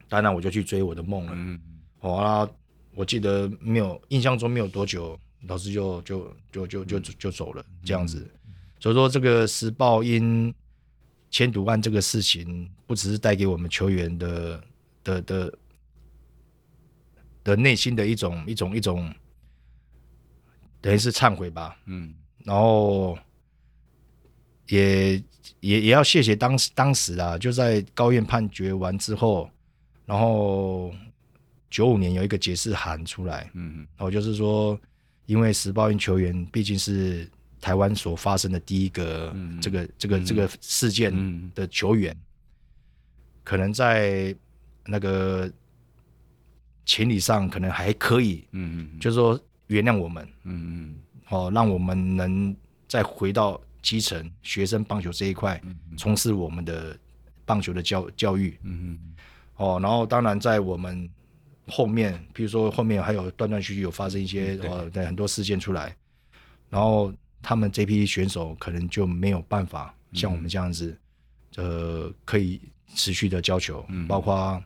[0.08, 1.32] 当然我就去追我的梦了。
[1.34, 1.60] 嗯，
[2.00, 2.48] 哦，那
[2.94, 8.26] 我记得没有印象中没有多久，老师就就就就就就就走了这样子。
[8.46, 10.54] 嗯、所以说这个时报因
[11.30, 14.64] 签赌案这个事情，不只是带给我们球员的
[15.04, 15.50] 的的。
[15.50, 15.58] 的
[17.44, 19.08] 的内心的一种一种一种，
[20.86, 22.14] 等于是忏悔吧，嗯，
[22.44, 23.18] 然后
[24.68, 25.16] 也
[25.58, 29.50] 也也要谢谢当时当时啊，就在高院判决完之后，
[30.04, 30.94] 然后
[31.68, 34.78] 九五年有一个解释函出来，嗯，然后就是说，
[35.26, 37.28] 因为时报运球员毕竟是
[37.60, 42.16] 台湾所发生的第一个这个这个这个事件的球员，
[43.42, 44.32] 可能在
[44.84, 45.50] 那个。
[46.88, 49.36] 情理上可能还可以，嗯嗯，就是说
[49.68, 50.96] 原谅我们，嗯嗯，
[51.28, 52.54] 哦，让我们能
[52.86, 55.60] 再回到基层学生棒球这一块，
[55.96, 56.96] 从事我们的
[57.44, 58.58] 棒球的教教育。
[58.62, 59.14] 嗯嗯。
[59.56, 61.08] 哦，然后当然在我们
[61.66, 65.04] 后面，比如说后面还有断断续续有发生一些呃，对。
[65.04, 65.96] 很多事件出来，
[66.70, 67.12] 然后
[67.42, 70.96] 他们这批选手可能就没有办法像我们这样子，
[71.56, 72.60] 呃，可以
[72.94, 74.06] 持续的教球，嗯。
[74.06, 74.62] 包括。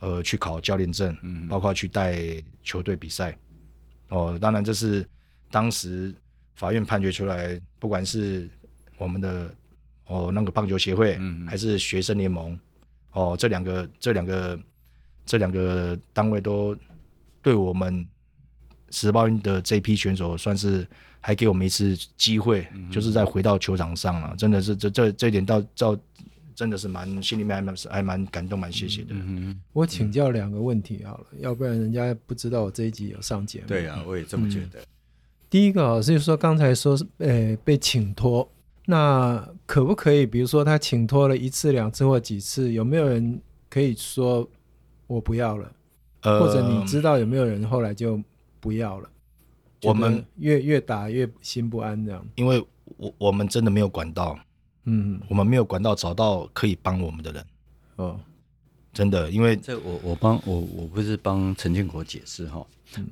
[0.00, 2.20] 呃，去考教练证，嗯，包括去带
[2.62, 3.34] 球队比赛，
[4.14, 5.04] 哦，当然这是
[5.50, 6.14] 当时
[6.54, 8.48] 法院判决出来，不管是
[8.96, 9.52] 我们的
[10.06, 12.56] 哦那个棒球协会，嗯，还是学生联盟，
[13.10, 14.60] 哦，这两个这两个
[15.26, 16.76] 这两个单位都
[17.42, 18.06] 对我们
[18.90, 20.86] 时报运的这批选手，算是
[21.20, 25.98] 还给我们一次机会，嗯，就是再回到球场上了，真的是这这这一点到到。
[26.54, 29.08] 真的是蛮心里面还蛮还蛮感动，蛮谢谢的。
[29.10, 33.66] 嗯，我请教两个问题好了，嗯，要不然人家不知道我这一集有上节目。
[33.66, 34.80] 对啊，我也这么觉得。
[34.80, 34.86] 嗯，
[35.50, 38.48] 第一个啊，是说刚才说是呃被请托，
[38.86, 40.24] 那可不可以？
[40.24, 44.48] 比如说他请托了一次、两次或几次，有没有人可以说
[45.06, 45.72] 我不要了？
[46.22, 48.20] 呃，或者你知道有没有人后来就
[48.60, 49.08] 不要了？
[49.82, 52.26] 我们越越打越心不安这样。
[52.36, 52.64] 因为
[52.96, 54.38] 我我们真的没有管道。
[54.84, 57.46] 嗯，我们没有管道找到可以帮我们的人，
[57.96, 58.20] 哦，
[58.92, 62.66] 真的，因为这我我帮我我不是帮陈建国解释哈，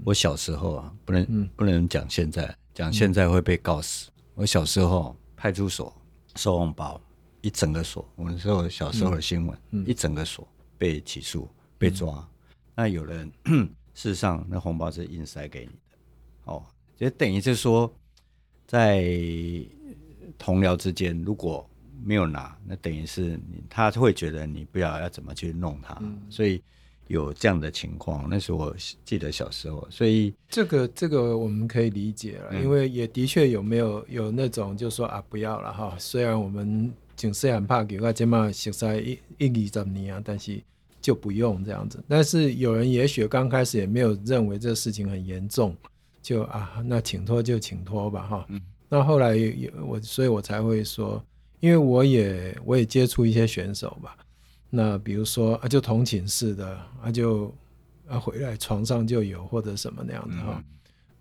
[0.05, 4.11] 我小时候啊，不能、嗯、不能讲现在，讲现在会被告死。
[4.11, 5.91] 嗯、我小时候派出所
[6.37, 7.01] 收红包，
[7.41, 10.47] 一整个所，我们说小时候的新闻，嗯、一整个所
[10.77, 11.49] 被起诉
[11.79, 12.29] 被抓，嗯、
[12.75, 13.33] 那有人
[13.95, 15.99] 事实上那红包是硬塞给你的，
[16.45, 16.63] 哦，
[16.97, 17.91] 就等于就是说
[18.67, 19.03] 在。
[20.43, 21.65] 同僚之间如果
[22.05, 26.61] 没有拿，那等于是你他会觉得你不要要怎么去弄他，嗯、所以
[27.07, 28.27] 有这样的情况。
[28.29, 28.75] 那是我
[29.05, 35.95] 记得小时候，所以这个这个我们可以理解了，嗯、因为也的确有没有有那种就说啊不要了哈。
[35.97, 40.61] 虽然我们警示很怕给个这么实在一一二十年啊，但是
[41.01, 42.03] 就不用这样子。
[42.09, 45.77] 但是有人也许刚开始也没有认为这事情很严重，
[46.21, 48.47] 就啊那请托就请托吧哈。
[48.49, 48.61] 嗯
[48.95, 51.25] 那后来有我，所以我才会说，
[51.61, 54.15] 因为我也我也接触一些选手吧。
[54.69, 57.51] 那比如说啊，就同寝室的啊，就
[58.07, 60.57] 啊回来床上就有或者什么那样子哈。
[60.59, 60.65] 嗯、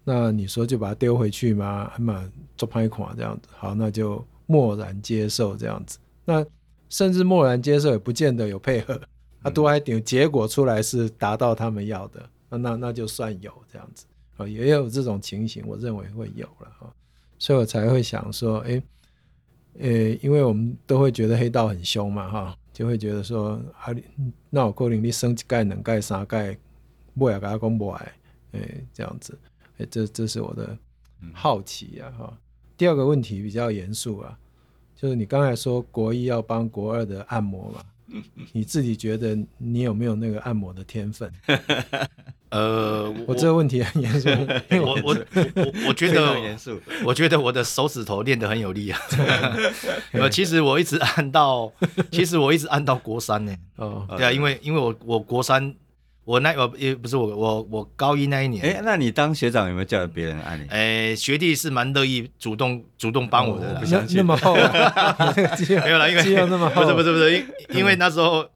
[0.04, 1.90] 那你说就把它丢回去吗？
[1.94, 3.48] 还蛮做拍款这样子。
[3.56, 5.98] 好，那就默然接受这样子。
[6.26, 6.46] 那
[6.90, 9.00] 甚至默然接受也不见得有配合，
[9.44, 14.06] 啊都还顶结果出来是达到他们要的，那那那就算有这样子
[14.36, 16.94] 啊，也有这种情形，我认为会有了哈。
[17.42, 18.84] 所以我才会想说，哎、欸，
[19.80, 23.92] 呃、欸，因为我们都会觉得黑道很凶嘛，哈，就会觉得说，啊，
[24.52, 26.56] 那我可能你生几盖、两盖、三盖，
[27.18, 28.12] 不要给他公布哎，
[28.52, 29.36] 哎，这样子，
[29.72, 30.78] 哎、欸，这这是我的
[31.34, 32.32] 好奇呀，哈。
[32.78, 34.38] 第二个问题比较严肃啊，
[34.96, 37.84] 就是你刚才说国一要帮国二的按摩嘛，
[38.54, 41.32] 你自己觉得你有没有那个按摩的天分？
[42.50, 44.28] 呃，我这个问题很严肃，
[44.84, 45.18] 我我
[45.56, 49.00] 我我觉得很严肃，我觉得我的手指头练得很有力啊。
[50.12, 51.72] 呃，其实我一直按到，
[52.12, 53.56] 其实我一直按到国三呢。
[53.78, 55.74] 哦，对啊，因为因为我我国三，
[56.24, 58.64] 我那我也不是我我我高一那一年。
[58.64, 60.68] 哎，那你当学长有没有叫别人按你？
[60.70, 64.54] 哎，学弟是蛮乐意主动主动帮我的，不相信那么厚，
[65.84, 67.46] 没有啦，因为肌肉那么厚，不是不是不是，因
[67.80, 68.48] 因为那时候。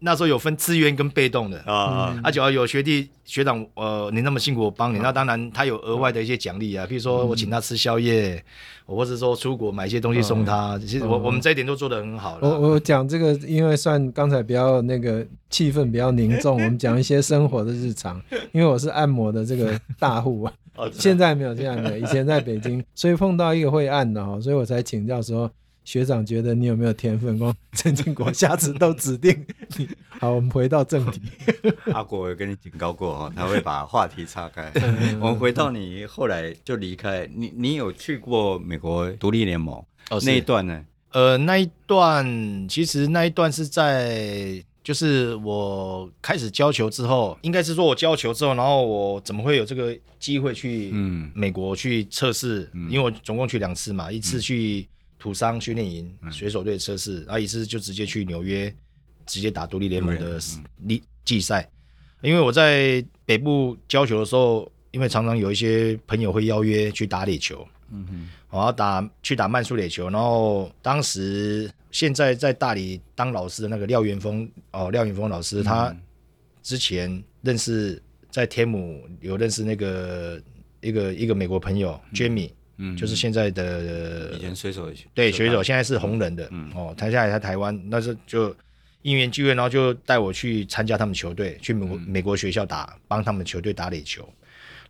[0.00, 8.42] 那时候有分自愿跟被动的啊，而且有学弟学长，呃，你那么辛苦我帮你，那当然他有额外的一些奖励啊，比如说我请他吃宵夜，
[8.86, 10.78] 或者说出国买一些东西送他。
[10.78, 12.48] 其实我我们这一点都做得很好了。
[12.48, 18.20] 我我讲这个，因为算刚才比较那个气氛比较凝重，我们讲一些生活的日常。
[18.52, 20.52] 因为我是按摩的这个大户啊，
[20.92, 25.50] 现在没有这样的，以前在北京，所以碰到一个会按的哈，所以我才请教说。
[25.84, 27.38] 学长觉得你有没有天分？
[27.38, 29.44] 光陈建国下次都指定
[29.76, 29.86] 你。
[30.08, 31.20] 好，我们回到正题。
[31.92, 34.72] 阿国，我有跟你警告过哦，他会把话题岔开。
[35.20, 39.76] 我们回到你后来就离开，你你有去过美国独立联盟？
[40.08, 40.84] 哦，那一段呢？
[41.12, 52.70] 呃，那一段其实那一段是在就是我开始教球之后，应该是说我教球之后，然后我怎么会有这个机会去嗯美国去测试？
[52.72, 54.88] 嗯，因为我总共去两次嘛，一次去。
[55.24, 58.70] 土商训练营、水手队测试，然后一次就直接去纽约，
[59.24, 60.38] 直接打独立联盟的
[60.86, 61.66] 季季赛。
[62.20, 70.10] 因为我在北部教球的时候，因为常常有一些朋友会邀约去打垒球，嗯哼，然后打去打慢速垒球。
[70.10, 75.96] 然后当时现在在大理当老师的那个廖元峰哦，廖元峰老师，他
[76.62, 77.98] 之前认识
[78.30, 80.38] 在天母有认识那个
[80.82, 82.50] 一个一个美国朋友 Jamie。
[82.50, 82.56] 嗯，
[82.96, 86.70] 就是现在的以前水手对水手，现在是红人的，嗯。
[86.74, 88.54] 哦，他现在在台湾，那是就
[89.02, 94.28] 因缘际会，然后就带我去参加他们球队，去美国美国学校打，帮他们球队打垒球，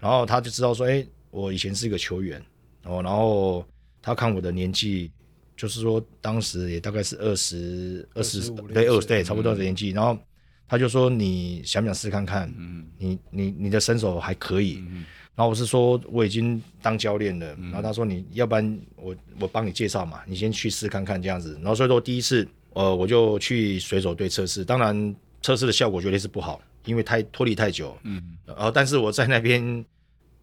[0.00, 2.42] 然后他就知道说，哎，我以前是一个球员，
[2.84, 3.66] 哦，然后
[4.02, 5.10] 他看我的年纪，
[5.56, 10.18] 就是说当时也大概是二十二十对二对差不多的年纪，然后。
[10.66, 12.52] 他就说：“你想不想试看看？
[12.56, 14.82] 嗯，你你你的身手还可以。
[14.88, 15.04] 嗯，
[15.34, 17.54] 然后我是说我已经当教练了。
[17.58, 21.54] 嗯，然后他说你要不然我我帮你介绍嘛，你先去试看看这样子。
[21.54, 27.96] 然后所以说第一次呃我就去水手队测试，当然测试的效果绝对是不好，因为太脱离太久。
[28.04, 29.84] 嗯，然后但是我在那边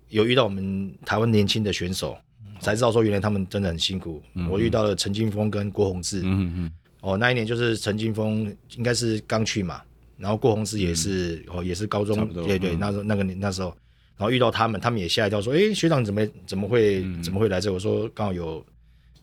[0.10, 2.18] 有遇到我们台湾年轻的选手，
[2.60, 4.22] 才知道说原来他们真的很辛苦。
[4.34, 6.22] 嗯，我遇到了陈金峰跟郭宏志。
[6.24, 9.82] 嗯嗯，哦那一年就是陈金峰应该是刚去嘛。”
[10.22, 13.76] 然后郭宏志也是、嗯、哦，也是高中，对对，那时候那个那时候，
[14.22, 18.64] 然后遇到他们，他们也吓一跳，说：“哎，学长怎么怎么会、嗯、怎么会来这？”我说：“刚好有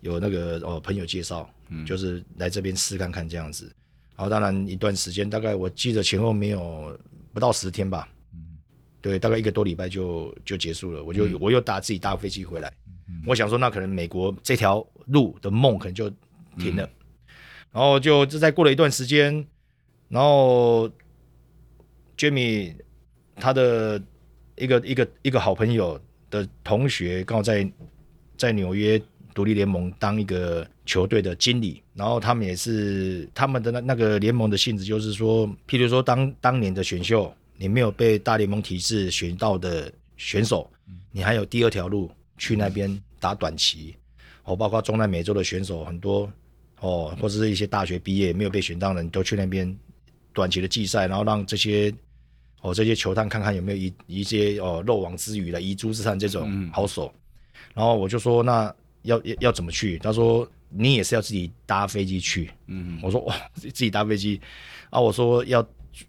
[0.01, 3.73] 有那个哦朋友介绍，嗯、就是来这边试看看这样子。”
[4.19, 6.99] 然后当然一段时间，大概我记得前后没有
[7.33, 8.59] 不到十天吧，嗯、
[9.01, 11.05] 对，大概一个多礼拜就就结束了。
[11.05, 12.69] 我就、嗯、我又搭自己搭飞机回来，
[13.07, 16.11] 嗯、我想说那可能美国这条路的梦可能就
[16.59, 16.91] 停了，嗯、
[17.71, 19.47] 然后就就再过了一段时间。
[20.09, 20.91] 然后
[22.17, 22.75] ，Jimmy
[23.37, 24.03] 他的
[24.61, 26.01] 一个一个一个好朋友
[26.31, 27.71] 的同学刚好在
[28.37, 29.01] 在纽约
[29.35, 40.71] 独立联盟当一个球队的经理，然后他们也是他们的那那个联盟的性质就是说，譬如说当当年的选秀你没有被大联盟体制选到的选手，
[41.11, 43.97] 你还有第二条路去那边打短期，
[44.45, 46.31] 哦，包括中南美洲的选手很多
[46.81, 49.77] 哦，或者是一些大学毕业没有被选到的，你都去那边。
[50.35, 51.93] 短期的季赛，然后让这些
[52.61, 57.21] 哦这些球探看看有没有一一些哦漏网之鱼的遗珠之上这种好手，嗯、
[57.75, 59.99] 然后我就说那要要要怎么去？
[59.99, 62.51] 他说你也是要自己搭飞机去。
[62.67, 64.41] 嗯，我说哇 自己搭飞机
[64.91, 65.01] 啊？
[65.01, 65.67] 我说要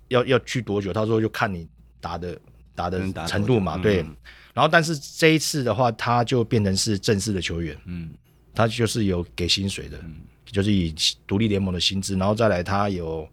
[0.07, 0.91] 要要去多久？
[0.91, 1.67] 他说就看你
[2.01, 2.39] 打的
[2.75, 3.77] 打的程度嘛。
[3.77, 4.15] 对，嗯、
[4.53, 7.77] 然后但是这一次的话，他就变成是正式的球员。
[7.85, 8.09] 嗯，
[8.55, 10.93] 他就是有给薪水的，嗯、就是以
[11.27, 13.29] 独立联盟的薪资，然后再来他有。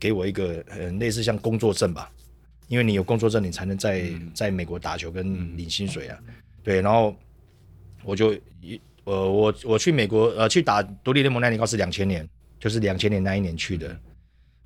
[0.00, 2.08] 给我一个呃类似像工作证吧，
[2.68, 6.18] 因为你有工作证，你才能在、嗯、在美国打球跟领薪水啊。
[6.26, 7.16] 嗯、对，然后
[8.04, 12.28] 我就一呃我我去美国呃去打独立联盟那年，刚是两千年，
[12.60, 13.98] 就是两千年那一年去的。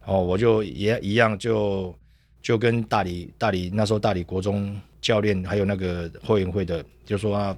[0.04, 1.96] 哦，我就也一样，就
[2.42, 7.56] 就跟大理大理那时候大理国中教练还有那个后援会的，就说啊，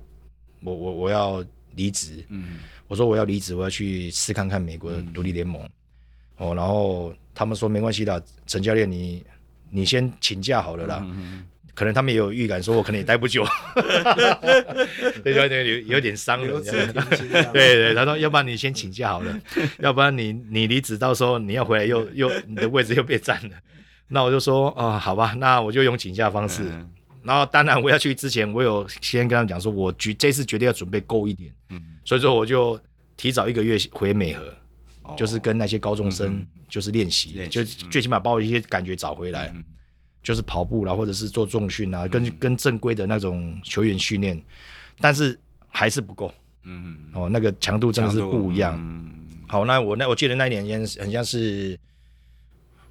[0.62, 2.24] 我我我要离职。
[2.28, 5.62] 嗯，我说我要离职，我要去试看看美国的独立联盟。
[6.38, 7.14] 嗯、哦，然后。
[7.36, 9.20] 他们说没关系的，陈教练，你
[9.75, 11.01] 你先请假好了啦。
[11.03, 11.45] 嗯、
[11.75, 13.45] 可能他们也有预感，说我可能也待不久。
[15.25, 16.61] 对 对对，有有点伤了。
[16.61, 16.87] 对
[17.53, 19.41] 对，他说，要不然你先请假好了，
[19.81, 23.57] 要不然你你离职到时候你要回来又又你的位置又被占了。
[24.07, 26.62] 那我就说啊、哦，好吧，那我就用请假方式。
[26.64, 26.89] 嗯、
[27.25, 31.51] 然后当然我要去之前，我有先跟他们讲说，我绝这次绝对要准备够一点。
[31.70, 32.79] 嗯、所以说我就
[33.16, 34.45] 提早一个月回美和。
[35.17, 39.55] 就是跟那些高中生就是练习，就最起码把我一些感觉找回来，
[40.23, 44.43] 就是跑步啦，或者是做重训啊，跟跟正规的那种球员训练，
[44.99, 45.39] 但是
[45.69, 46.33] 还是不够，
[46.63, 48.79] 嗯哦，那个强度真的是不一样。
[49.47, 51.79] 好，那我那我记得那一年很像是，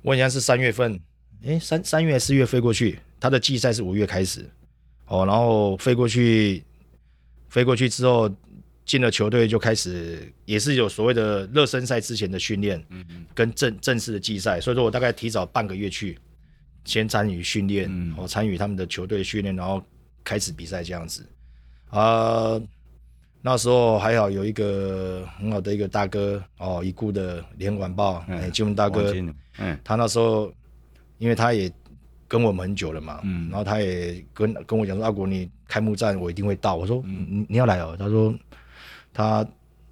[0.01, 0.99] 我很像是三月份，
[1.41, 4.47] 诶，三三月四月飞过去，他的季赛是五月开始，
[5.07, 6.63] 哦，然后飞过去，
[7.49, 8.29] 飞过去之后。
[8.85, 16.19] 进了球队就开始，也是有所谓的热身赛之前的训练，嗯嗯，跟正正式的季赛，所以说我大概提早半个月去，
[16.83, 19.81] 先参与训练，嗯，我参与他们的球队训练，然后
[20.21, 21.25] 开始比赛这样子。
[21.91, 22.61] 啊、呃，
[23.41, 29.15] 那时候还好有一个很好的一个大哥哦，已故的联合晚报哎，金文大哥，
[29.59, 30.53] 嗯，他那时候
[31.19, 31.71] 因为他也
[32.27, 38.35] 跟我们很久了嘛，嗯，然后他也跟跟我讲说，阿国你开幕战我一定会到，我说你、嗯、你要来哦，他说。
[39.13, 39.45] 他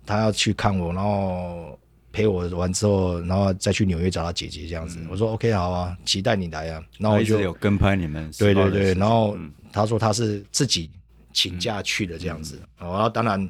[0.06, 1.80] 他要去看我，然后
[2.12, 5.00] 陪我完之后，然后再去纽约找他姐姐这样子。
[5.00, 6.84] 嗯、我说 OK 好啊，期待你来啊。
[6.98, 8.30] 然后我就有跟拍你们。
[8.38, 9.38] 对对对，然后
[9.72, 10.90] 他说他是自己
[11.32, 12.60] 请假去的这样子。
[12.80, 13.50] 嗯、然后当然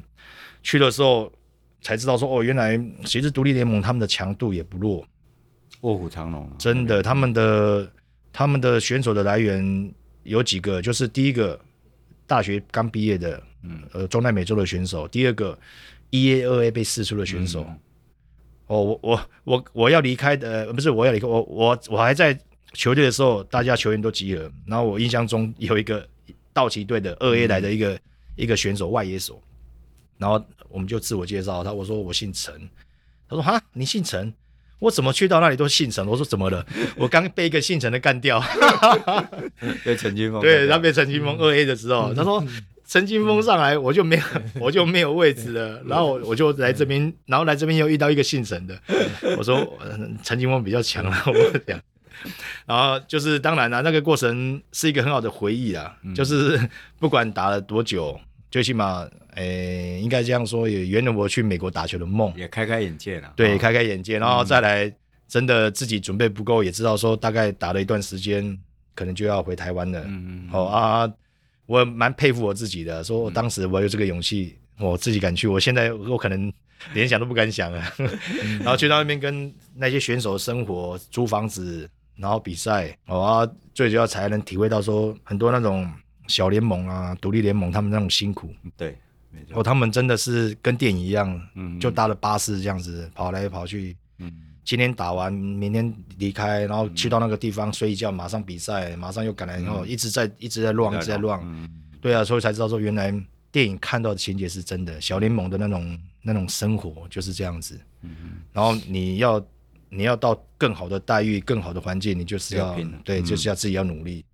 [0.62, 1.32] 去的时候
[1.80, 5.04] 才知道说哦，原来其实独立联盟他们的强度也不弱，
[5.80, 6.48] 卧虎藏龙。
[6.58, 7.90] 真的，他们的
[8.32, 9.92] 他们的选手的来源
[10.22, 11.58] 有几个，就是第一个
[12.26, 13.42] 大学刚毕业的。
[13.62, 15.58] 嗯，呃，中南美洲的选手，第二个
[16.10, 17.64] 一 A、二 A 被释出的选手。
[17.68, 17.78] 嗯、
[18.66, 22.36] 哦，我我我我要离开的，不是我要离开，我我我还在
[22.72, 26.06] 球队的时候，大家球员都集合，然后我印象中有一个
[26.52, 28.00] 道奇队的二 A 来的一个、嗯、
[28.36, 29.40] 一个选手外野手，
[30.18, 32.54] 然后我们就自我介绍他，我说我姓陈，
[33.28, 33.62] 他说哈？
[33.72, 34.32] 你姓陈，
[34.78, 36.06] 我怎么去到那里都姓陈？
[36.06, 36.66] 我说怎么了？
[36.96, 38.42] 我刚被一个姓陈的干掉，
[39.84, 42.44] 被陈金峰对，他被陈金峰二 A 的时候，他说。
[42.92, 44.22] 陈金峰上来，我就没有，
[44.60, 45.82] 我就没有位置了。
[45.86, 48.78] 然后我就来这边，然后来这边又遇到一个姓陈的。
[49.38, 49.66] 我说
[50.22, 51.80] 陈金峰比较强了， 我讲。
[52.66, 55.96] 然后就是当然了，那个过程是一个很好的回忆啊。
[56.14, 56.60] 就是
[56.98, 58.20] 不管打了多久，
[58.50, 63.32] 最起码，诶，应该这样说，也圆了我去美国打球的梦，也开开眼界了。
[63.34, 64.94] 对，开开眼界，然后再来，
[65.26, 68.58] 真的自己准备不够，也知道说大概打了一段时间，
[68.94, 70.00] 可能就要回台湾了。
[70.00, 70.48] 嗯嗯。
[70.52, 71.10] 哦啊。
[71.66, 75.46] 我蛮佩服我自己的，说我当时我有这个勇气，嗯、我自己敢去。
[75.46, 76.52] 我现在我可能
[76.92, 77.82] 连想都不敢想了。
[77.98, 85.90] 嗯、 然后去到那边跟那些选手生活，租房子，然后比赛，哦啊，最主要才能体会到说很多那种
[86.26, 88.52] 小联盟啊、独立联盟他们那种辛苦。
[88.76, 88.98] 对，
[89.30, 89.60] 没错。
[89.60, 94.32] 哦，他们真的是跟电影一样，嗯，就搭了巴士这样子跑来跑去，嗯。
[94.64, 101.68] 今天打完，明天离开，然后去到那个地方睡一觉，马上比赛，马上又赶来，然后一直在一直在乱，一直在乱。
[102.00, 103.12] 对啊，所以才知道说原来
[103.50, 107.80] 电影看到的情节是真的，小联盟的那种那种生活就是这样子。
[108.52, 109.44] 然后你要
[109.88, 114.24] 你要到更好的待遇、更好的环境，你就是要对，就是要自己要努力。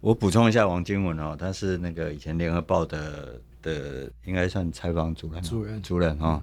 [0.00, 6.42] 我补充一下王金文哦，他是那个以前联合报的的应该算采访主任主任主任啊。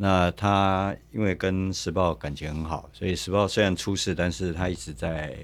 [0.00, 5.36] 那他因为跟时报感情很好，所以时报虽然出事，但是他一直在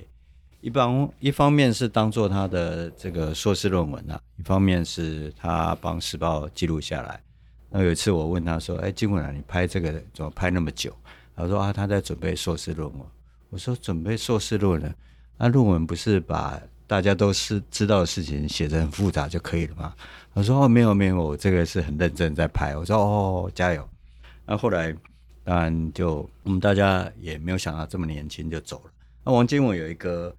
[0.60, 7.20] 一方一方面是当做他的这个硕士论文啊，一方面是他帮时报记录下来。
[7.68, 10.96] 那有一次我问他说：“哎，金文啊，你拍这个怎么拍那么久？”
[11.34, 13.00] 他说：“啊，他在准备硕士论文。”
[13.50, 14.94] 我说：“准备硕士论文，
[15.36, 19.92] 那论文不是把大家都是知道的事情写得很复杂就可以了吗？”
[20.32, 23.86] 他说：“哦，没有没有，我这个是很认真在拍。”我说：“哦，加油。”
[24.46, 24.94] 那后来，
[25.42, 28.92] 当然就我们大家也没有想到这么年轻就走了。
[29.24, 30.34] 那王金文有一个，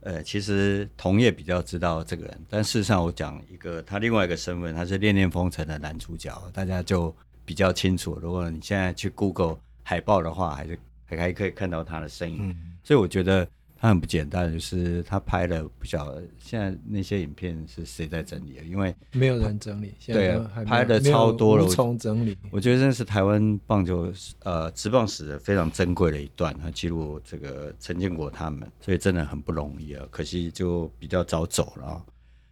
[0.00, 8.18] 呃，其实同业比较知道这个人，但事实上我讲一个他另外一个身份，他是《恋恋风尘》的男主角，大家就比较清楚。
[8.20, 12.48] 如果你现在去 Google 海报的话，还是还还可以看到他的身影。
[12.50, 13.46] 嗯、所以我觉得。
[13.80, 19.94] 他很不简单，就是他拍了不晓得现在那些影片是谁在整理的，因为没有人整理。
[20.06, 22.36] 对啊，拍的超多了，无从整理。
[22.50, 24.12] 我觉得这是台湾棒球
[24.42, 30.06] 呃职棒史的非常珍贵的一段，他记录这个陈建国他们，所以真的很不容易啊。
[30.10, 32.04] 可惜就比较早走了啊。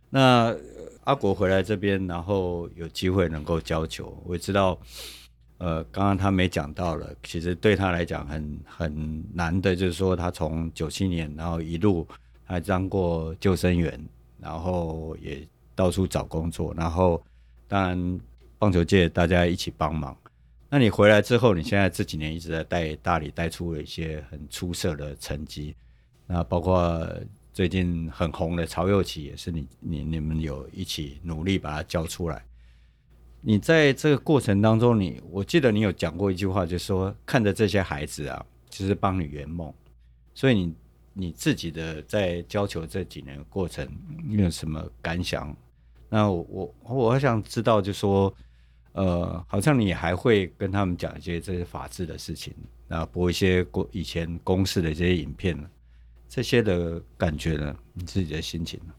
[0.09, 0.57] 那
[1.05, 4.81] 阿国回来这边，然后有机会能够教球，我也知道。
[5.59, 12.07] 呃，刚刚他没讲到了，其实对他来讲很很难的，就是说他从九七年，然后一路
[12.45, 14.01] 还当过救生员，
[14.41, 17.21] 然后也到处找工作，然后
[17.67, 18.21] 当然
[18.57, 20.17] 棒球界大家一起帮忙。
[20.71, 25.75] 那你回来之后，你现在这几年一直在带大理带出了一些很出色的成绩，
[26.27, 27.05] 那包括
[27.53, 32.45] 最近很红的曹祐齐，也是你你你们有一起努力把他教出来。
[33.41, 39.73] 你在这个过程当中你，我记得你有讲过一句话，就是说看着这些孩子啊，就是帮你圆梦。
[40.35, 40.75] 所以你
[41.15, 43.89] 你自己的在教球这几年的过程，
[44.29, 45.57] 你有什么感想？
[46.09, 48.35] 那我我我想知道，就是说
[48.93, 52.53] 呃，好像你还会跟他们讲一些这些法治的事情，
[52.89, 55.57] 然后播一些过以前公视的这些影片，
[56.29, 57.77] 这些的感觉呢？
[57.93, 58.93] 你自己的心情呢？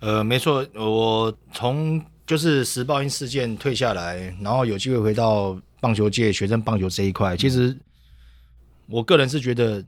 [0.00, 1.98] 呃，没错，我从。
[2.30, 7.36] 就是时报因事件退下来，然后有机会回到棒球界、学生棒球这一块。
[7.36, 7.76] 其实
[8.86, 9.84] 我个人是觉得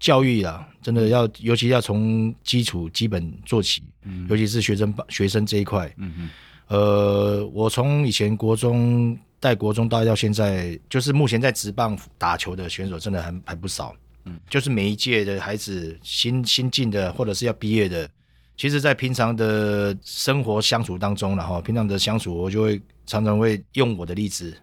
[0.00, 5.86] 教育啊，真的要，尤其要从基础基本做起，嗯尤其是学生棒学生这一块。
[5.98, 6.30] 嗯嗯。
[6.68, 13.94] 呃，我从以前国中带国中带到现在，就是目前在职棒打球的选手真的还还不少。
[14.24, 18.08] 嗯，就是每一届的孩子新新进的，或者是要毕业的。
[18.56, 24.56] 其实，在平常的生活相处当中，然后平常的相处，我就会常常会用我的例子，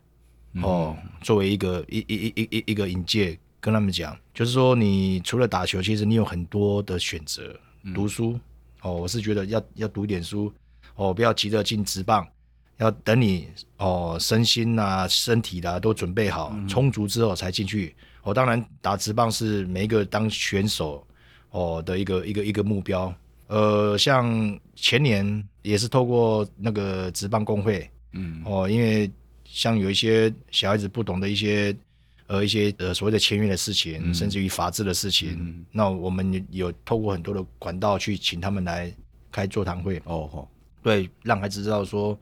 [0.62, 7.54] 哦，作为一个一一一一一一个引介，跟他们讲，就是说，你除了打球，其实你有很多的选择。
[7.94, 8.40] 读书，
[8.82, 10.54] 哦，我是觉得要要读点书，
[10.96, 12.28] 哦，不要急着进职棒，
[12.78, 17.96] 要等你哦身心啊、身体的、啊、都准备好充足之后才进去。
[18.24, 21.06] 哦，当然打职棒是每一个当选手
[21.52, 23.14] 哦的一个一个一个目标。
[23.50, 29.10] 呃，像前年也是透过那个职棒工会，嗯，哦，因为
[29.44, 31.76] 像有一些小孩子不懂的一些，
[32.28, 38.94] 呃，一些呃所谓的签约的事情，嗯、甚至于法治的事情，嗯、那我们有透过很多的管道去请他们来
[39.32, 40.48] 开座谈会，哦，
[40.84, 42.16] 对，让孩子知道说，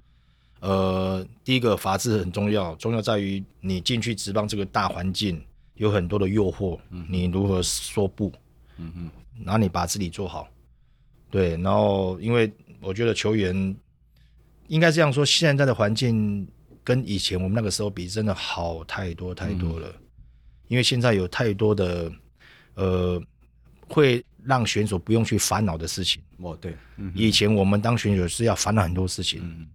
[0.61, 5.43] 呃，第一个法制很重要，重要在于你进去职棒这个大环境
[5.75, 8.31] 有很多的诱惑，嗯、你如何说不？
[8.77, 9.11] 嗯嗯，
[9.43, 10.47] 然后你把自己做好，
[11.29, 13.75] 对，然后因为我觉得球员
[14.67, 16.47] 应该这样说，现在的环境
[16.83, 20.01] 跟以前我们那个时候比，真的好太多太多了，嗯、
[20.67, 22.11] 因为现在有太多的
[22.75, 23.21] 呃
[23.87, 26.21] 会让选手不用去烦恼的事情。
[26.37, 29.41] 哦，对，嗯、以前我们当选手是要烦恼很多事情。
[29.43, 29.67] 嗯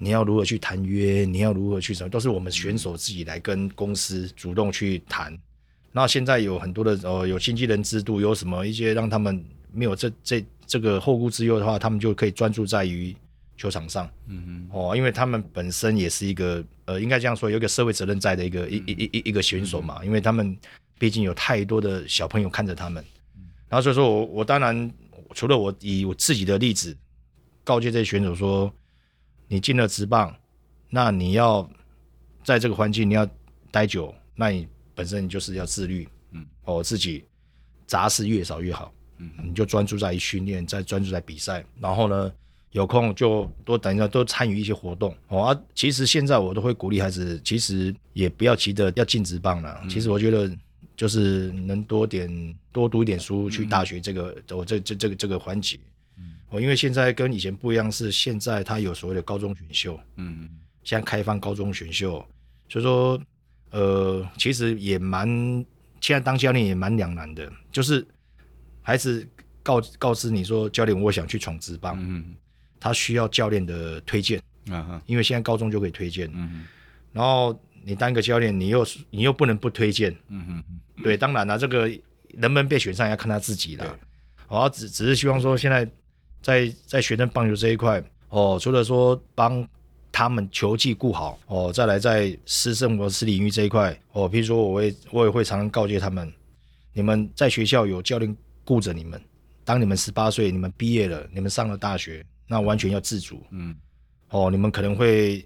[0.00, 1.24] 你要如何去谈约？
[1.24, 2.08] 你要如何去什么？
[2.08, 5.36] 都是我们选手自己来跟公司主动去谈。
[5.90, 13.16] 那现在有很多的呃，有经纪人制度，有什么一些让他们没有这这这个后顾之忧的话，他们就可以专注在于
[13.56, 14.08] 球场上。
[14.28, 14.68] 嗯嗯。
[14.72, 20.04] 哦，因为他们本身也是一个呃，应该这样说，有一个社会责任在的一个一一一一个选手嘛。
[20.04, 20.56] 因为他们
[20.96, 23.04] 毕竟有太多的小朋友看着他们。
[23.68, 24.92] 然后所以说我我当然
[25.34, 26.96] 除了我以我自己的例子
[27.64, 28.72] 告诫这些选手说。
[29.50, 30.36] 你进了职棒，
[30.90, 31.66] 那你要
[32.44, 33.26] 在这个环境你要
[33.70, 37.24] 待久，那你本身你就是要自律，嗯，哦，自己
[37.86, 42.32] 杂事越少越好，嗯，你就专注在于训练，再专注在比赛，然后呢，
[42.72, 50.50] 有空就多等一下多参与一些活动，哦啊，其实现在我都会鼓励孩子，其实也不要急着要进职棒了，嗯，其实我觉得
[50.96, 55.78] 就是能多点多读一点书，去大学这个我，嗯，这这这个这个环节。
[56.50, 60.48] 哦，因为现在跟以前不一样，是现在他有所谓的高中选秀，嗯，
[60.82, 62.24] 现在开放高中选秀，
[62.70, 63.20] 所以说，
[63.70, 65.28] 呃，其实也蛮，
[66.00, 68.02] 现在当教练也蛮两难的，就是
[68.88, 69.28] 孩子
[69.62, 72.34] 告告知你说，教练我想去闯职棒，嗯，
[72.80, 76.64] 他需要教练的推荐，啊哈，因为现在高中就可以推荐，嗯，
[77.12, 80.64] 然后你当个教练，你又你又不能不推荐，嗯嗯，
[81.02, 81.86] 对，当然了，这个
[82.32, 83.98] 能不能被选上要看他自己了，
[84.48, 85.86] 我只只是希望说现在。
[86.40, 89.68] 在在学生棒球这一块哦，除了说帮
[90.12, 96.32] 他们球技顾好哦，再来在私生活私领域这一块哦，比如说我会我也会常常告诫他们，
[96.92, 98.36] 你们在学校有教练
[98.68, 99.18] 顾着你们，
[99.64, 103.74] 当你们十八岁，你们毕业了，你们上了大学，那完全要自主，嗯，
[104.28, 105.42] 哦，你们可能会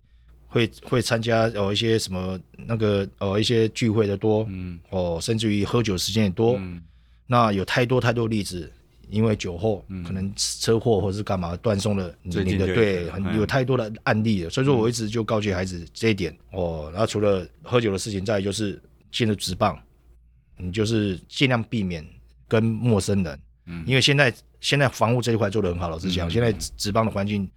[0.48, 6.82] 会会参加哦一些什么那个哦一些聚会的多，嗯，哦，甚至于喝酒时间也多，嗯，
[7.28, 8.68] 那有太多太多例子。
[9.10, 16.34] 因为酒后可能车祸或者是干嘛断送了你的，对，很有太多的案例了，所以说我一直就告诫孩子这一点。
[16.52, 16.88] 哦。
[16.92, 19.78] 然后除了喝酒的事情，再就是进了职棒，
[20.56, 22.02] 你就是尽量避免
[22.52, 27.48] 跟陌生人，嗯，因为现在现在防护这一块做得很好，老实讲，现在职棒的环境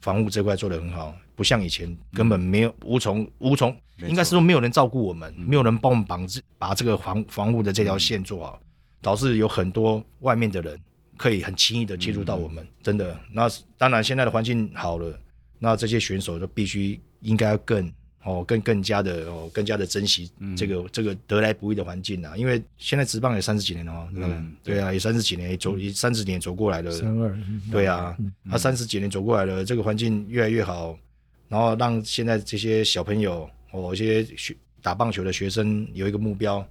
[0.00, 3.76] 防护这块做得很好，不像以前根本没有无从无从，
[4.06, 6.24] 应该是说没有人照顾我们，没有人帮我们绑
[6.58, 8.60] 把这个防防护的这条线做好，
[9.02, 10.78] 导致有很多外面的人。
[11.16, 13.16] 可以很轻易的接触到我们，嗯、真的。
[13.30, 13.48] 那
[13.78, 15.16] 当然，现在的环境好了，
[15.60, 17.88] 那这些选手就必须应该要更
[18.24, 22.36] 哦，更更加的哦，更加的珍惜这个、嗯、这个得来不易的环境啊。
[22.36, 27.38] 因为现在职棒也三十几年了哦，嗯，对啊，也三十几年，走也三十年走过来了，三二，
[27.70, 28.16] 对啊，
[28.50, 30.98] 他三十几年走过来了，这个环境越来越好，
[31.48, 36.66] 然后让现在这些小朋友哦，一些学打棒球的学生有一个目标，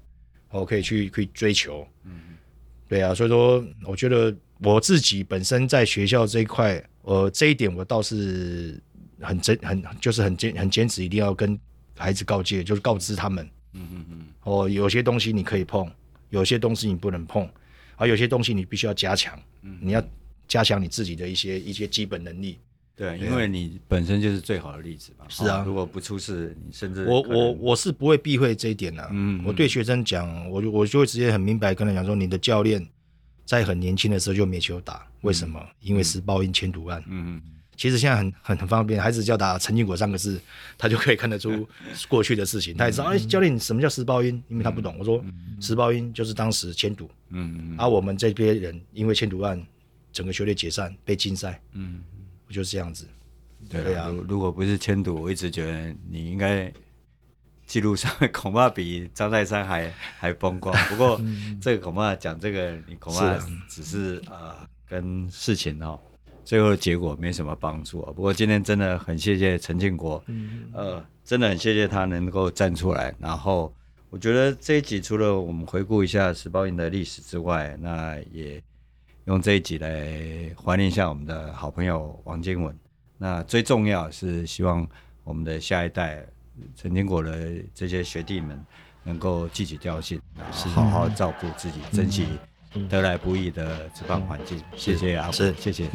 [0.49, 2.12] 哦，可以去可以追求，嗯。
[2.89, 8.80] 对啊，所以说我觉得我自己本身在学校这一块，呃，这一点我倒是
[9.24, 11.59] 很真很就是很坚很坚持，一定要跟
[11.97, 15.89] 孩子告诫，就是告知他们，嗯嗯嗯，哦，有些东西你可以碰，
[16.30, 17.49] 有些东西你不能碰，
[17.95, 20.03] 而有些东西你必须要加强，嗯，你要
[20.47, 22.59] 加强你自己的一些一些基本能力。
[22.95, 25.26] 对，因为你本身就是最好的例子嘛。
[25.28, 29.09] 是啊，如果不出事，你甚至我我我是不会避讳这一点的。
[29.11, 32.88] 嗯，我对学生讲，我就我就会直接很明白跟他讲说，你的教练
[33.45, 35.59] 在很年轻的时候就没球打，为什么？
[35.80, 37.03] 因为是报应迁徒案。
[37.07, 37.41] 嗯嗯。
[37.76, 40.39] 其实现在很很很方便，孩子只要打陈金国三个字，
[40.78, 41.67] 他就可以看得出
[42.07, 42.76] 过去的事情。
[42.78, 44.41] 他也知道，哎，教练什么叫时报音？
[44.47, 44.95] 因为他不懂。
[44.99, 45.24] 我说，
[45.59, 47.09] 时报音就是当时迁赌。
[47.30, 47.76] 嗯嗯。
[47.78, 49.61] 而我们这边人因为迁赌案，
[50.11, 51.61] 整个球队解散，被禁赛。
[51.74, 52.03] 嗯。
[52.49, 53.07] 就是这样子，
[53.67, 54.07] 对啊。
[54.28, 56.71] 如果不是迁赌，我一直觉得你应该
[57.65, 60.76] 记录上恐怕比张泰山还 还风光。
[60.88, 61.19] 不过
[61.59, 63.36] 这个恐怕讲这个，你恐怕
[63.67, 64.55] 只是呃
[64.88, 65.99] 跟事情哦
[66.44, 68.14] 最后的结果没什么帮助啊。
[68.16, 70.24] 不过今天真的很谢谢陈庆国，
[70.74, 73.14] 呃，真的很谢谢他能够站出来。
[73.20, 73.74] 然后
[74.10, 78.62] 我觉得这一集除了我们回顾一下时报鹰的历史之外，那也。
[79.26, 82.78] 用这一集来怀念一下我们的好朋友王建文。
[83.18, 84.86] 那最重要是希望
[85.24, 86.26] 我们的下一代
[86.76, 88.62] 陈建国的这些学弟们
[89.02, 90.20] 能够积极调性，
[90.76, 92.28] 好好照顾自己，珍惜
[92.89, 94.61] 得来不易的吃饭环境。
[94.76, 95.88] 谢谢阿，是，谢谢。